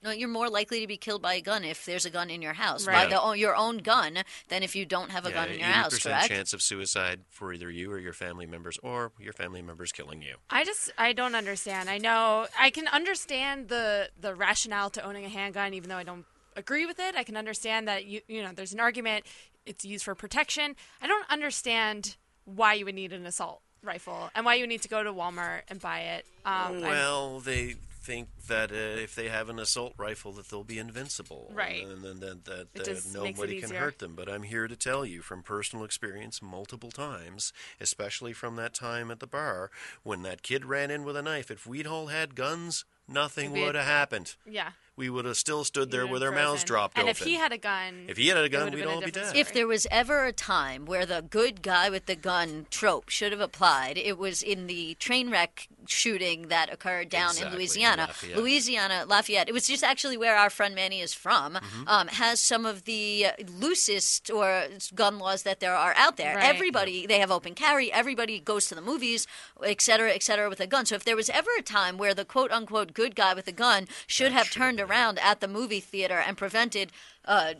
No, 0.02 0.10
you're 0.10 0.28
more 0.28 0.48
likely 0.48 0.80
to 0.80 0.86
be 0.86 0.96
killed 0.96 1.22
by 1.22 1.34
a 1.34 1.40
gun 1.40 1.64
if 1.64 1.84
there's 1.84 2.04
a 2.04 2.10
gun 2.10 2.30
in 2.30 2.42
your 2.42 2.52
house, 2.52 2.86
by 2.86 3.06
the, 3.06 3.32
your 3.32 3.56
own 3.56 3.78
gun, 3.78 4.18
than 4.48 4.62
if 4.62 4.76
you 4.76 4.84
don't 4.84 5.10
have 5.10 5.26
a 5.26 5.32
gun 5.32 5.48
in 5.48 5.58
your 5.58 5.68
house. 5.68 5.94
percent 5.94 6.14
Correct? 6.14 6.28
chance 6.28 6.52
of 6.52 6.62
suicide 6.62 7.20
for 7.30 7.52
either 7.52 7.70
you 7.70 7.90
or 7.90 7.98
your 7.98 8.12
family 8.12 8.46
members, 8.46 8.78
or 8.82 9.12
your 9.18 9.32
family 9.32 9.62
members 9.62 9.92
killing 9.92 10.22
you. 10.22 10.36
I 10.50 10.64
just 10.64 10.92
I 10.98 11.12
don't 11.12 11.34
understand. 11.34 11.88
I 11.90 11.98
know 11.98 12.46
I 12.58 12.70
can 12.70 12.88
understand 12.88 13.68
the 13.68 14.10
the 14.20 14.34
rationale 14.34 14.90
to 14.90 15.04
owning 15.04 15.24
a 15.24 15.28
handgun, 15.28 15.74
even 15.74 15.88
though 15.88 15.96
I 15.96 16.04
don't 16.04 16.26
agree 16.56 16.86
with 16.86 16.98
it. 17.00 17.16
I 17.16 17.24
can 17.24 17.36
understand 17.36 17.88
that 17.88 18.04
you 18.06 18.20
you 18.28 18.42
know 18.42 18.52
there's 18.54 18.72
an 18.72 18.80
argument. 18.80 19.24
It's 19.64 19.84
used 19.84 20.04
for 20.04 20.14
protection. 20.14 20.76
I 21.02 21.06
don't 21.08 21.28
understand 21.30 22.16
why 22.44 22.74
you 22.74 22.84
would 22.84 22.94
need 22.94 23.12
an 23.12 23.26
assault 23.26 23.60
rifle 23.82 24.30
and 24.34 24.44
why 24.44 24.54
you 24.54 24.66
need 24.66 24.82
to 24.82 24.88
go 24.88 25.02
to 25.02 25.12
Walmart 25.12 25.62
and 25.68 25.80
buy 25.80 26.00
it. 26.00 26.26
Um, 26.44 26.84
I- 26.84 26.90
well, 26.90 27.40
they 27.40 27.74
think 28.06 28.28
that 28.46 28.70
uh, 28.70 28.74
if 29.02 29.14
they 29.14 29.28
have 29.28 29.48
an 29.48 29.58
assault 29.58 29.94
rifle, 29.98 30.32
that 30.32 30.48
they'll 30.48 30.62
be 30.64 30.78
invincible, 30.78 31.50
Right. 31.52 31.84
And 31.84 32.02
then 32.04 32.20
that, 32.20 32.44
that, 32.44 32.72
that 32.74 32.84
just 32.84 33.12
makes 33.12 33.14
it 33.14 33.18
nobody 33.36 33.60
can 33.60 33.70
hurt 33.70 33.98
them. 33.98 34.14
But 34.14 34.28
I'm 34.28 34.44
here 34.44 34.68
to 34.68 34.76
tell 34.76 35.04
you 35.04 35.20
from 35.22 35.42
personal 35.42 35.84
experience, 35.84 36.40
multiple 36.40 36.90
times, 36.90 37.52
especially 37.80 38.32
from 38.32 38.56
that 38.56 38.72
time 38.74 39.10
at 39.10 39.18
the 39.20 39.26
bar 39.26 39.70
when 40.04 40.22
that 40.22 40.42
kid 40.42 40.64
ran 40.64 40.90
in 40.90 41.02
with 41.04 41.16
a 41.16 41.22
knife. 41.22 41.50
If 41.50 41.66
we'd 41.66 41.86
all 41.86 42.06
had 42.06 42.34
guns, 42.34 42.84
nothing 43.08 43.46
It'd 43.46 43.54
be 43.54 43.62
a- 43.62 43.66
would 43.66 43.74
have 43.74 43.84
happened. 43.86 44.36
yeah. 44.48 44.70
We 44.96 45.10
would 45.10 45.26
have 45.26 45.36
still 45.36 45.62
stood 45.64 45.90
there 45.90 46.06
with 46.06 46.22
have 46.22 46.30
our 46.32 46.34
mouths 46.34 46.60
frozen. 46.62 46.66
dropped 46.66 46.96
And 46.98 47.04
open. 47.04 47.10
if 47.10 47.18
he 47.18 47.34
had 47.34 47.52
a 47.52 47.58
gun, 47.58 48.06
If 48.08 48.16
he 48.16 48.28
had 48.28 48.38
a 48.38 48.44
it 48.44 48.48
gun, 48.48 48.64
would 48.64 48.74
we'd 48.74 48.80
been 48.80 48.88
a 48.88 48.94
all 48.94 49.00
be 49.02 49.10
dead. 49.10 49.26
story. 49.26 49.40
If 49.40 49.52
there 49.52 49.66
was 49.66 49.86
ever 49.90 50.24
a 50.24 50.32
time 50.32 50.86
where 50.86 51.04
the 51.04 51.22
good 51.28 51.60
guy 51.62 51.90
with 51.90 52.06
the 52.06 52.16
gun 52.16 52.66
trope 52.70 53.10
should 53.10 53.30
have 53.32 53.40
applied, 53.40 53.98
it 53.98 54.16
was 54.16 54.42
in 54.42 54.66
the 54.68 54.94
train 54.94 55.30
wreck 55.30 55.68
shooting 55.88 56.48
that 56.48 56.72
occurred 56.72 57.08
down 57.10 57.30
Exactly, 57.30 57.46
in 57.46 57.52
in 57.52 57.58
Louisiana. 57.58 58.02
Lafayette. 58.08 58.36
Louisiana, 58.38 59.04
Lafayette. 59.06 59.48
It 59.48 59.52
was 59.52 59.66
just 59.68 59.84
actually 59.84 60.16
where 60.16 60.36
our 60.36 60.50
friend 60.50 60.74
Manny 60.74 61.00
is 61.00 61.12
from. 61.14 61.54
Mm-hmm. 61.54 61.88
Um, 61.88 62.08
has 62.08 62.40
some 62.40 62.64
of 62.66 62.84
the 62.86 63.26
uh, 63.26 63.32
loosest 63.58 64.30
or 64.30 64.64
gun 64.94 65.18
laws 65.18 65.42
that 65.44 65.60
there 65.60 65.74
are 65.76 65.94
out 65.96 66.16
there. 66.16 66.36
Right. 66.36 66.44
Everybody 66.54 67.06
they 67.06 67.18
have 67.20 67.30
open 67.30 67.54
carry. 67.54 67.92
Everybody 67.92 68.40
goes 68.40 68.66
to 68.66 68.74
the 68.74 68.80
movies, 68.80 69.26
et 69.62 69.80
cetera, 69.82 70.10
et 70.12 70.22
cetera, 70.22 70.48
with 70.48 70.60
a 70.60 70.66
gun. 70.66 70.86
So 70.86 70.94
if 70.94 71.04
there 71.04 71.16
was 71.16 71.30
ever 71.30 71.50
a 71.58 71.62
time 71.62 71.98
where 71.98 72.14
the 72.14 72.24
quote 72.24 72.50
unquote 72.50 72.92
good 72.94 73.14
guy 73.14 73.34
with 73.34 73.46
a 73.46 73.52
gun 73.52 73.86
should 74.06 74.32
have 74.32 74.50
turned 74.50 74.80
around 74.86 75.18
at 75.18 75.40
the 75.40 75.48
movie 75.48 75.80
theater 75.80 76.18
and 76.18 76.36
prevented. 76.36 76.92
Uh, 77.24 77.54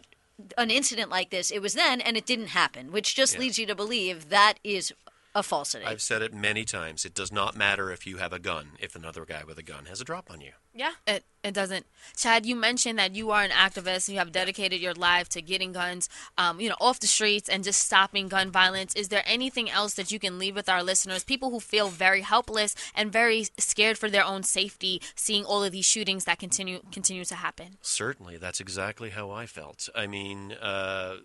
an 0.58 0.70
incident 0.70 1.10
like 1.10 1.30
this, 1.30 1.50
it 1.50 1.62
was 1.62 1.72
then, 1.72 1.98
and 1.98 2.14
it 2.14 2.26
didn't 2.26 2.48
happen, 2.48 2.92
which 2.92 3.14
just 3.14 3.34
Yeah. 3.34 3.40
leads 3.40 3.58
you 3.58 3.64
to 3.66 3.74
believe 3.74 4.28
that 4.28 4.60
is 4.62 4.92
a 5.36 5.42
falsity. 5.42 5.84
I've 5.84 6.00
said 6.00 6.22
it 6.22 6.32
many 6.32 6.64
times. 6.64 7.04
It 7.04 7.14
does 7.14 7.30
not 7.30 7.54
matter 7.54 7.92
if 7.92 8.06
you 8.06 8.16
have 8.16 8.32
a 8.32 8.38
gun 8.38 8.70
if 8.80 8.96
another 8.96 9.24
guy 9.26 9.42
with 9.46 9.58
a 9.58 9.62
gun 9.62 9.84
has 9.84 10.00
a 10.00 10.04
drop 10.04 10.30
on 10.30 10.40
you. 10.40 10.52
yeah. 10.74 10.92
It 11.06 11.24
it 11.44 11.54
doesn't. 11.54 11.86
Chad, 12.16 12.44
you 12.44 12.56
mentioned 12.56 12.98
that 12.98 13.14
you 13.14 13.30
are 13.30 13.42
an 13.44 13.50
activist. 13.50 14.08
You 14.08 14.18
have 14.18 14.32
dedicated 14.32 14.80
your 14.80 14.94
life 14.94 15.28
to 15.28 15.40
getting 15.42 15.72
guns, 15.72 16.08
um, 16.36 16.60
you 16.60 16.68
know, 16.68 16.74
off 16.80 16.98
the 16.98 17.06
streets 17.06 17.48
and 17.48 17.62
just 17.62 17.80
stopping 17.82 18.26
gun 18.26 18.50
violence. 18.50 18.92
Is 18.96 19.08
there 19.08 19.22
anything 19.26 19.70
else 19.70 19.94
that 19.94 20.10
you 20.10 20.18
can 20.18 20.40
leave 20.40 20.56
with 20.56 20.68
our 20.68 20.82
listeners? 20.82 21.22
People 21.22 21.50
who 21.50 21.60
feel 21.60 21.88
very 21.88 22.22
helpless 22.22 22.74
and 22.96 23.12
very 23.12 23.46
scared 23.58 23.96
for 23.96 24.10
their 24.10 24.24
own 24.24 24.42
safety, 24.42 25.00
seeing 25.14 25.44
all 25.44 25.62
of 25.62 25.70
these 25.70 25.86
shootings 25.86 26.24
that 26.24 26.40
continue 26.40 26.80
continue 26.90 27.24
to 27.26 27.36
happen. 27.36 27.76
Certainly, 27.82 28.38
that's 28.38 28.58
exactly 28.58 29.10
how 29.10 29.30
I 29.30 29.46
felt. 29.46 29.88
I 29.94 30.08
mean, 30.08 30.52
uh, 30.60 31.16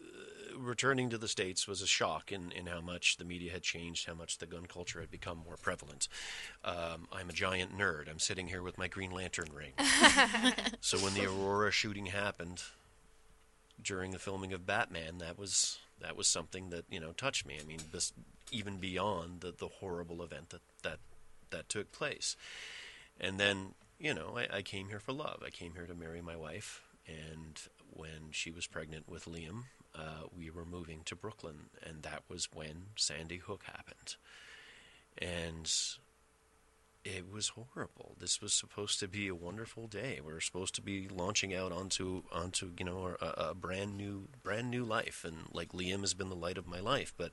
returning 0.58 1.10
to 1.10 1.18
the 1.18 1.28
States 1.28 1.68
was 1.68 1.82
a 1.82 1.88
shock 1.88 2.32
in, 2.32 2.52
in 2.52 2.68
how 2.68 2.82
much 2.82 3.18
the 3.18 3.26
media 3.26 3.52
had 3.52 3.64
changed, 3.64 4.08
how 4.08 4.14
much 4.14 4.38
the 4.38 4.46
gun 4.46 4.66
culture 4.66 5.00
had 5.00 5.12
become 5.12 5.42
more 5.46 5.58
prevalent. 5.58 6.08
Um, 6.64 7.08
I'm 7.12 7.30
a 7.30 7.34
giant 7.34 7.78
nerd. 7.78 8.10
I'm 8.10 8.20
sitting 8.20 8.48
here 8.48 8.62
with 8.62 8.78
my 8.78 8.88
Green 8.88 9.12
Lantern 9.12 9.50
ring. 9.54 9.74
so 10.82 10.98
when 11.00 11.14
the 11.14 11.26
Aurora 11.26 11.72
shooting 11.72 12.08
happened 12.08 12.64
during 13.82 14.12
the 14.12 14.20
filming 14.20 14.54
of 14.54 14.66
Batman, 14.66 15.18
that 15.20 15.38
was 15.38 15.80
that 16.02 16.18
was 16.18 16.28
something 16.28 16.70
that 16.70 16.86
you 16.90 17.00
know 17.00 17.12
touched 17.12 17.46
me. 17.46 17.58
I 17.62 17.66
mean, 17.66 17.80
this 17.92 18.14
even 18.52 18.78
beyond 18.78 19.42
the, 19.42 19.54
the 19.58 19.68
horrible 19.68 20.22
event 20.22 20.50
that, 20.50 20.62
that 20.84 21.00
that 21.52 21.70
took 21.70 21.92
place. 21.92 22.36
And 23.20 23.40
then, 23.40 23.76
you 24.00 24.14
know, 24.14 24.38
I, 24.38 24.58
I 24.58 24.62
came 24.62 24.90
here 24.90 25.00
for 25.00 25.14
love. 25.14 25.44
I 25.46 25.50
came 25.50 25.74
here 25.74 25.86
to 25.86 25.94
marry 25.94 26.22
my 26.22 26.36
wife. 26.36 26.82
And 27.08 27.60
when 27.90 28.32
she 28.32 28.52
was 28.52 28.68
pregnant 28.68 29.08
with 29.08 29.26
Liam, 29.26 29.64
uh, 30.02 30.26
we 30.36 30.50
were 30.50 30.66
moving 30.66 31.02
to 31.06 31.16
Brooklyn. 31.16 31.70
And 31.84 32.04
that 32.04 32.24
was 32.28 32.50
when 32.54 32.88
Sandy 32.96 33.38
Hook 33.38 33.64
happened. 33.66 34.16
And 35.18 35.72
it 37.04 37.32
was 37.32 37.50
horrible. 37.50 38.16
This 38.20 38.42
was 38.42 38.54
supposed 38.54 39.00
to 39.00 39.08
be 39.08 39.28
a 39.28 39.36
wonderful 39.36 39.88
day. 39.88 40.20
We 40.24 40.34
were 40.34 40.42
supposed 40.42 40.76
to 40.76 40.82
be 40.82 41.08
launching 41.08 41.54
out 41.54 41.72
onto 41.72 42.24
onto 42.32 42.72
you 42.78 42.86
know 42.86 43.16
a, 43.20 43.50
a 43.50 43.54
brand 43.56 43.98
new 43.98 44.28
brand 44.44 44.70
new 44.70 44.84
life, 44.84 45.26
and 45.28 45.48
like 45.52 45.72
Liam 45.72 46.02
has 46.02 46.14
been 46.14 46.30
the 46.30 46.36
light 46.36 46.58
of 46.58 46.68
my 46.68 46.80
life. 46.80 47.14
But 47.18 47.32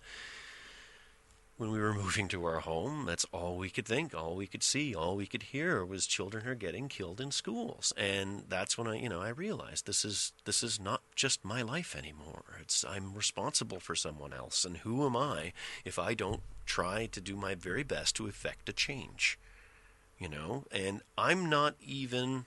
when 1.59 1.73
we 1.73 1.81
were 1.81 1.93
moving 1.93 2.29
to 2.29 2.45
our 2.45 2.61
home, 2.61 3.05
that's 3.05 3.27
all 3.33 3.57
we 3.57 3.69
could 3.69 3.85
think, 3.85 4.15
all 4.15 4.37
we 4.37 4.47
could 4.47 4.63
see, 4.63 4.95
all 4.95 5.17
we 5.17 5.27
could 5.27 5.43
hear 5.43 5.85
was 5.85 6.07
children 6.07 6.47
are 6.47 6.55
getting 6.55 6.89
killed 6.89 7.21
in 7.21 7.33
schools. 7.33 7.93
And 7.97 8.45
that's 8.49 8.79
when 8.79 8.87
I, 8.87 8.97
you 8.97 9.09
know, 9.09 9.21
I 9.21 9.31
realized 9.31 9.85
this 9.85 10.05
is 10.05 10.33
this 10.45 10.63
is 10.63 10.81
not 10.81 11.03
just 11.17 11.45
my 11.45 11.61
life 11.63 11.97
anymore. 11.97 12.45
It's 12.61 12.85
I'm 12.85 13.13
responsible 13.13 13.81
for 13.81 13.97
someone 13.97 14.33
else, 14.33 14.65
and 14.65 14.79
who 14.79 15.05
am 15.05 15.17
I 15.17 15.53
if 15.85 15.99
I 15.99 16.15
don't 16.15 16.43
try 16.65 17.07
to 17.07 17.21
do 17.21 17.37
my 17.37 17.57
very 17.57 17.83
best 17.83 18.15
to 18.17 18.29
effect 18.29 18.69
a 18.69 18.73
change? 18.73 19.37
You 20.17 20.29
know, 20.29 20.65
and 20.71 21.03
I'm 21.17 21.51
not 21.51 21.75
even 21.85 22.47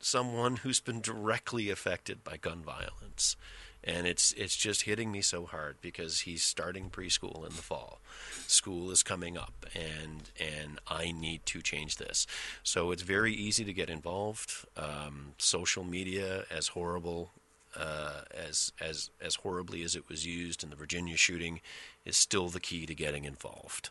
someone 0.00 0.56
who's 0.56 0.80
been 0.80 1.00
directly 1.00 1.70
affected 1.70 2.22
by 2.22 2.36
gun 2.36 2.62
violence 2.62 3.36
and 3.84 4.06
it's 4.06 4.32
it's 4.32 4.56
just 4.56 4.82
hitting 4.82 5.10
me 5.10 5.20
so 5.20 5.46
hard 5.46 5.76
because 5.80 6.20
he's 6.20 6.42
starting 6.42 6.90
preschool 6.90 7.48
in 7.48 7.54
the 7.56 7.62
fall. 7.62 8.00
School 8.46 8.90
is 8.90 9.02
coming 9.02 9.36
up 9.36 9.66
and 9.74 10.30
and 10.38 10.78
I 10.88 11.12
need 11.12 11.46
to 11.46 11.62
change 11.62 11.96
this. 11.96 12.26
So 12.62 12.90
it's 12.90 13.02
very 13.02 13.32
easy 13.32 13.64
to 13.64 13.72
get 13.72 13.88
involved. 13.88 14.66
Um, 14.76 15.32
social 15.38 15.84
media 15.84 16.44
as 16.50 16.68
horrible 16.68 17.30
uh, 17.76 18.22
as 18.34 18.72
as 18.80 19.10
as 19.20 19.36
horribly 19.36 19.82
as 19.82 19.94
it 19.94 20.08
was 20.08 20.26
used 20.26 20.62
in 20.62 20.70
the 20.70 20.76
Virginia 20.76 21.16
shooting 21.16 21.60
is 22.04 22.16
still 22.16 22.48
the 22.48 22.60
key 22.60 22.86
to 22.86 22.94
getting 22.94 23.24
involved. 23.24 23.90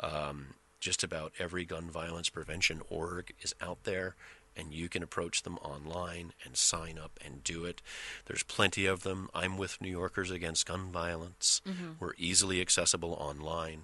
Um, 0.00 0.48
just 0.80 1.02
about 1.02 1.32
every 1.38 1.64
gun 1.64 1.90
violence 1.90 2.28
prevention 2.28 2.82
org 2.90 3.32
is 3.40 3.54
out 3.60 3.84
there 3.84 4.14
and 4.56 4.72
you 4.72 4.88
can 4.88 5.02
approach 5.02 5.42
them 5.42 5.58
online 5.58 6.32
and 6.44 6.56
sign 6.56 6.98
up 6.98 7.18
and 7.24 7.42
do 7.44 7.64
it. 7.64 7.82
There's 8.26 8.42
plenty 8.42 8.86
of 8.86 9.02
them. 9.02 9.28
I'm 9.34 9.56
with 9.56 9.80
New 9.80 9.90
Yorkers 9.90 10.30
Against 10.30 10.66
Gun 10.66 10.90
Violence. 10.92 11.60
We're 12.00 12.14
easily 12.18 12.60
accessible 12.60 13.14
online. 13.14 13.82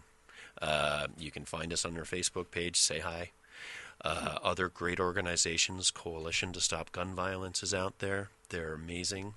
Uh, 0.60 1.08
you 1.18 1.30
can 1.30 1.44
find 1.44 1.72
us 1.72 1.84
on 1.84 1.96
our 1.96 2.04
Facebook 2.04 2.50
page. 2.50 2.76
Say 2.76 3.00
hi. 3.00 3.30
Uh, 4.02 4.38
other 4.42 4.68
great 4.68 4.98
organizations, 4.98 5.90
Coalition 5.90 6.52
to 6.52 6.60
Stop 6.60 6.90
Gun 6.92 7.14
Violence 7.14 7.62
is 7.62 7.74
out 7.74 7.98
there. 7.98 8.30
They're 8.48 8.72
amazing. 8.74 9.34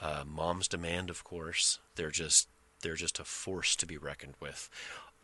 Uh, 0.00 0.24
Moms 0.26 0.68
Demand, 0.68 1.08
of 1.10 1.24
course. 1.24 1.78
They're 1.96 2.10
just 2.10 2.48
they're 2.82 2.94
just 2.96 3.20
a 3.20 3.24
force 3.24 3.76
to 3.76 3.86
be 3.86 3.96
reckoned 3.96 4.34
with. 4.40 4.68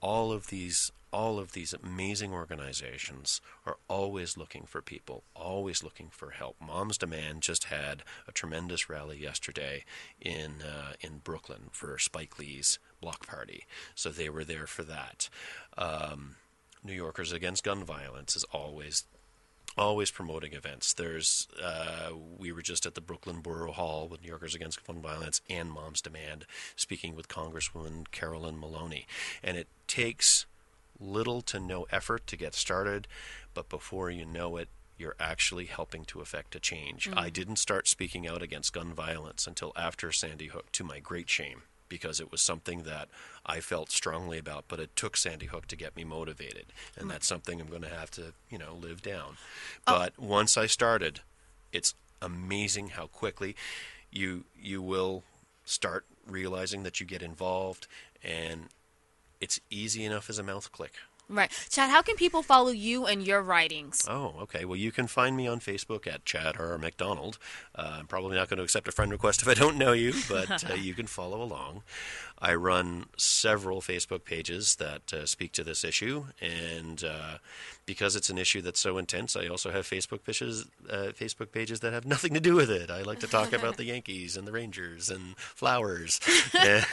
All 0.01 0.33
of 0.33 0.49
these 0.49 0.93
all 1.11 1.39
of 1.39 1.53
these 1.53 1.73
amazing 1.73 2.33
organizations 2.33 3.41
are 3.65 3.79
always 3.89 4.37
looking 4.37 4.65
for 4.67 4.83
people, 4.83 5.25
always 5.35 5.83
looking 5.83 6.09
for 6.11 6.31
help. 6.31 6.57
Moms 6.61 6.99
Demand 6.99 7.41
just 7.41 7.65
had 7.65 8.03
a 8.27 8.33
tremendous 8.33 8.91
rally 8.91 9.19
yesterday 9.19 9.85
in 10.21 10.63
uh, 10.63 10.93
in 11.01 11.19
Brooklyn 11.19 11.71
for 11.73 11.99
Spike 11.99 12.39
Lee's 12.39 12.79
block 13.01 13.27
party, 13.27 13.65
so 13.95 14.11
they 14.11 14.29
were 14.29 14.45
there 14.45 14.67
for 14.67 14.83
that. 14.83 15.29
Um, 15.77 16.37
New 16.85 16.93
Yorkers 16.93 17.33
Against 17.33 17.65
Gun 17.65 17.85
Violence 17.85 18.37
is 18.37 18.45
always 18.53 19.05
always 19.77 20.11
promoting 20.11 20.53
events. 20.55 20.93
There's 20.93 21.49
uh, 21.63 22.11
we 22.39 22.53
were 22.53 22.63
just 22.63 22.87
at 22.87 22.95
the 22.95 23.01
Brooklyn 23.01 23.41
Borough 23.41 23.73
Hall 23.73 24.09
with 24.09 24.23
New 24.23 24.29
Yorkers 24.29 24.55
Against 24.55 24.87
Gun 24.87 25.01
Violence 25.01 25.41
and 25.49 25.71
Moms 25.71 26.01
Demand, 26.01 26.47
speaking 26.77 27.15
with 27.15 27.29
Congresswoman 27.29 28.11
Carolyn 28.11 28.59
Maloney, 28.59 29.07
and 29.43 29.57
it 29.57 29.69
takes 29.87 30.47
little 31.01 31.43
to 31.43 31.61
no 31.61 31.87
effort 31.93 32.27
to 32.27 32.37
get 32.37 32.55
started, 32.55 33.07
but 33.55 33.69
before 33.69 34.11
you 34.11 34.25
know 34.25 34.57
it. 34.57 34.69
You're 35.01 35.15
actually 35.21 35.67
helping 35.67 36.05
to 36.07 36.21
effect 36.21 36.57
a 36.57 36.59
change. 36.59 37.09
I 37.15 37.31
didn't 37.31 37.61
start 37.61 37.87
speaking 37.87 38.27
out 38.27 38.43
against 38.43 38.73
gun 38.73 38.93
violence 38.93 39.47
until 39.47 39.73
after 39.77 40.11
Sandy 40.11 40.49
Hook, 40.49 40.73
to 40.73 40.83
my 40.83 40.99
great 40.99 41.31
shame. 41.31 41.63
Because 41.89 42.21
it 42.21 42.31
was 42.31 42.41
something 42.41 42.83
that 42.83 43.09
I 43.47 43.61
felt 43.61 43.91
strongly 43.91 44.39
about, 44.39 44.65
but 44.69 44.81
it 44.81 44.95
took 44.97 45.17
Sandy 45.17 45.47
Hook 45.47 45.67
to 45.69 45.77
get 45.77 45.97
me 45.97 46.05
motivated, 46.05 46.67
and 46.97 47.07
mm. 47.07 47.11
that's 47.11 47.27
something 47.27 47.61
I'm 47.61 47.69
going 47.69 47.83
to 47.83 47.89
have 47.89 48.11
to, 48.13 48.33
you 48.51 48.59
know, 48.59 48.75
live 48.75 49.03
down. 49.03 49.37
Oh. 49.87 49.99
But 49.99 50.19
once 50.19 50.57
I 50.57 50.67
started, 50.67 51.21
it's 51.73 51.95
amazing 52.21 52.89
how 52.91 53.07
quickly 53.07 53.55
you 54.11 54.45
you 54.61 54.83
will 54.83 55.23
start 55.65 56.05
realizing 56.27 56.83
that 56.83 57.01
you 57.01 57.07
get 57.07 57.23
involved, 57.23 57.87
and 58.23 58.69
it's 59.41 59.61
easy 59.71 60.05
enough 60.05 60.29
as 60.29 60.39
a 60.39 60.43
mouth 60.43 60.73
click. 60.73 60.95
Right. 61.31 61.51
Chad, 61.69 61.91
how 61.91 62.01
can 62.01 62.17
people 62.17 62.43
follow 62.43 62.71
you 62.71 63.05
and 63.05 63.23
your 63.23 63.43
writings? 63.43 64.07
Oh, 64.09 64.35
okay. 64.43 64.65
Well, 64.65 64.77
you 64.77 64.91
can 64.91 65.07
find 65.07 65.37
me 65.37 65.47
on 65.47 65.61
Facebook 65.61 66.07
at 66.07 66.25
Chad 66.25 66.57
R. 66.59 66.79
MacDonald. 66.79 67.39
Uh, 67.75 67.97
I'm 67.99 68.07
probably 68.07 68.37
not 68.37 68.49
going 68.49 68.57
to 68.57 68.65
accept 68.65 68.89
a 68.89 68.93
friend 68.93 69.13
request 69.13 69.43
if 69.43 69.49
I 69.49 69.55
don't 69.55 69.77
know 69.77 69.93
you, 69.93 70.15
but 70.29 70.71
uh, 70.71 70.75
you 70.81 70.95
can 70.95 71.07
follow 71.07 71.43
along. 71.43 71.83
I 72.39 72.55
run 72.55 73.07
several 73.19 73.83
Facebook 73.83 74.25
pages 74.25 74.77
that 74.77 75.13
uh, 75.13 75.27
speak 75.27 75.53
to 75.53 75.65
this 75.65 75.85
issue, 75.85 76.27
and 76.41 77.05
uh, 77.05 77.39
because 77.89 78.15
it's 78.15 78.29
an 78.29 78.37
issue 78.39 78.61
that's 78.63 78.79
so 78.79 78.99
intense, 78.99 79.35
I 79.35 79.49
also 79.49 79.71
have 79.73 79.85
Facebook 79.89 80.23
pages, 80.23 80.67
uh, 80.91 81.13
Facebook 81.19 81.51
pages 81.51 81.81
that 81.81 81.93
have 81.95 82.05
nothing 82.07 82.35
to 82.35 82.41
do 82.41 82.55
with 82.55 82.71
it. 82.71 82.91
I 82.91 83.01
like 83.03 83.19
to 83.21 83.27
talk 83.27 83.53
about 83.55 83.79
the 83.79 83.85
Yankees 83.93 84.37
and 84.37 84.47
the 84.47 84.53
Rangers 84.53 85.09
and 85.09 85.37
flowers 85.39 86.21
and, 86.57 86.85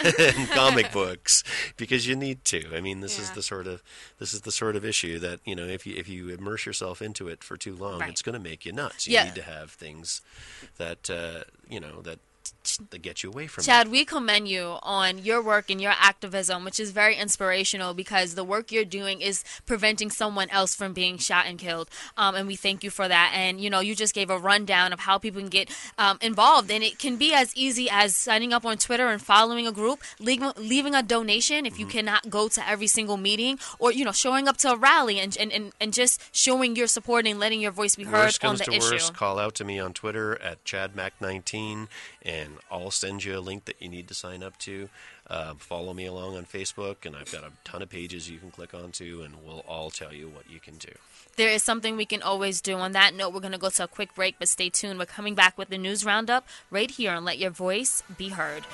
comic 0.52 0.92
books 0.94 1.44
because 1.76 2.08
you 2.08 2.16
need 2.16 2.46
to. 2.46 2.74
I 2.76 2.80
mean, 2.80 3.02
this 3.02 3.20
is 3.20 3.30
the 3.32 3.44
sort 3.44 3.68
of 3.68 3.84
this 4.20 4.34
is 4.34 4.42
the 4.42 4.52
sort 4.54 4.76
of 4.78 4.86
issue 4.86 5.20
that 5.20 5.42
you 5.46 5.56
know 5.56 5.66
if 5.66 5.86
you 5.86 5.96
if 5.98 6.08
you 6.08 6.30
immerse 6.30 6.66
yourself 6.66 7.02
into 7.02 7.28
it 7.28 7.44
for 7.44 7.58
too 7.58 7.76
long, 7.76 8.00
Right. 8.00 8.10
it's 8.10 8.22
going 8.22 8.34
to 8.42 8.50
make 8.50 8.66
you 8.66 8.72
nuts. 8.72 9.06
You 9.06 9.16
Yeah. 9.16 9.26
need 9.26 9.36
to 9.36 9.44
have 9.44 9.72
things 9.72 10.22
that 10.78 11.10
uh, 11.10 11.44
you 11.70 11.82
know 11.82 12.02
that 12.04 12.20
that 12.92 13.02
get 13.02 13.24
you 13.24 13.30
away 13.30 13.48
from 13.48 13.62
it. 13.62 13.66
Chad, 13.66 13.90
we 13.90 14.06
commend 14.06 14.48
you 14.48 14.78
on 14.84 15.18
your 15.20 15.42
work 15.42 15.70
and 15.70 15.80
your 15.82 15.94
activism, 16.00 16.66
which 16.66 16.80
is 16.80 16.92
very 16.92 17.16
inspirational 17.16 17.94
because 17.94 18.36
the 18.36 18.44
work 18.44 18.72
you're 18.72 18.84
doing 18.86 19.22
is 19.22 19.44
preventing 19.66 20.10
someone 20.10 20.50
else 20.50 20.76
from 20.76 20.94
being 20.94 21.18
shot 21.18 21.46
and 21.46 21.58
killed. 21.58 21.90
Um, 22.18 22.36
and 22.36 22.48
we 22.48 22.56
thank 22.56 22.84
you 22.84 22.90
for 22.90 23.08
that. 23.08 23.32
And, 23.36 23.60
you 23.62 23.70
know, 23.70 23.80
you 23.80 23.96
just 23.96 24.14
gave 24.14 24.30
a 24.30 24.38
rundown 24.38 24.94
of 24.94 25.00
how 25.02 25.18
people 25.18 25.42
can 25.42 25.50
get 25.50 25.70
um, 25.98 26.18
involved. 26.22 26.70
And 26.72 26.84
it 26.84 27.00
can 27.00 27.16
be 27.18 27.34
as 27.34 27.56
easy 27.56 27.88
as 27.90 28.16
signing 28.16 28.52
up 28.54 28.66
on 28.66 28.78
Twitter 28.78 29.08
and 29.08 29.22
following 29.22 29.68
a 29.68 29.72
group, 29.72 30.02
leaving, 30.20 30.52
leaving 30.58 30.94
a 30.96 31.02
donation 31.04 31.66
if 31.66 31.80
you 31.80 31.86
Mm-hmm. 31.86 31.92
cannot 32.00 32.30
go 32.32 32.48
to 32.48 32.68
every 32.68 32.88
single 32.88 33.16
meeting, 33.16 33.60
or, 33.78 33.92
you 33.92 34.04
know, 34.04 34.12
showing 34.12 34.48
up 34.48 34.58
to 34.58 34.72
a 34.72 34.76
rally 34.76 35.20
and, 35.20 35.38
and, 35.38 35.52
and, 35.52 35.72
and 35.80 35.94
just 35.94 36.20
showing 36.36 36.76
your 36.76 36.88
support 36.88 37.28
and 37.28 37.40
letting 37.40 37.62
your 37.62 37.72
voice 37.72 37.96
be 37.96 38.04
heard 38.06 38.14
Worst 38.26 38.44
on 38.44 38.50
comes 38.50 38.60
the 38.60 38.66
to 38.66 38.74
issue. 38.74 38.92
worst, 38.94 39.14
call 39.14 39.38
out 39.38 39.54
to 39.56 39.64
me 39.64 39.80
on 39.80 39.94
Twitter 39.94 40.42
at 40.42 40.64
ChadMac19, 40.66 41.88
and 42.26 42.58
I'll 42.72 42.92
send 42.92 43.24
you 43.24 43.38
a 43.38 43.40
link 43.40 43.66
that 43.66 43.76
you 43.80 43.88
need 43.88 44.08
to 44.08 44.16
sign 44.16 44.42
up 44.42 44.58
to. 44.60 44.90
Um, 45.28 45.58
follow 45.58 45.94
me 45.94 46.06
along 46.06 46.36
on 46.36 46.46
Facebook, 46.46 47.06
and 47.06 47.16
I've 47.16 47.32
got 47.32 47.44
a 47.44 47.52
ton 47.64 47.82
of 47.82 47.90
pages 47.90 48.30
you 48.30 48.40
can 48.40 48.52
click 48.52 48.74
onto, 48.74 49.22
and 49.24 49.36
we'll 49.46 49.64
all 49.68 49.92
tell 49.92 50.14
you 50.14 50.28
what 50.28 50.50
you 50.50 50.60
can 50.60 50.76
do. 50.76 50.92
There 51.36 51.50
is 51.50 51.64
something 51.64 51.96
we 51.96 52.06
can 52.06 52.22
always 52.22 52.62
do. 52.62 52.76
On 52.76 52.94
that 52.94 53.14
note, 53.14 53.34
we're 53.34 53.42
going 53.42 53.52
to 53.52 53.58
go 53.58 53.70
to 53.70 53.84
a 53.84 53.88
quick 53.88 54.16
break, 54.16 54.36
but 54.40 54.48
stay 54.48 54.70
tuned. 54.70 54.98
We're 54.98 55.06
coming 55.06 55.36
back 55.36 55.58
with 55.58 55.70
the 55.70 55.78
news 55.78 56.04
roundup 56.04 56.48
right 56.72 56.90
here 56.90 57.14
and 57.14 57.26
let 57.26 57.38
your 57.38 57.52
voice 57.52 58.04
be 58.18 58.30
heard. 58.30 58.66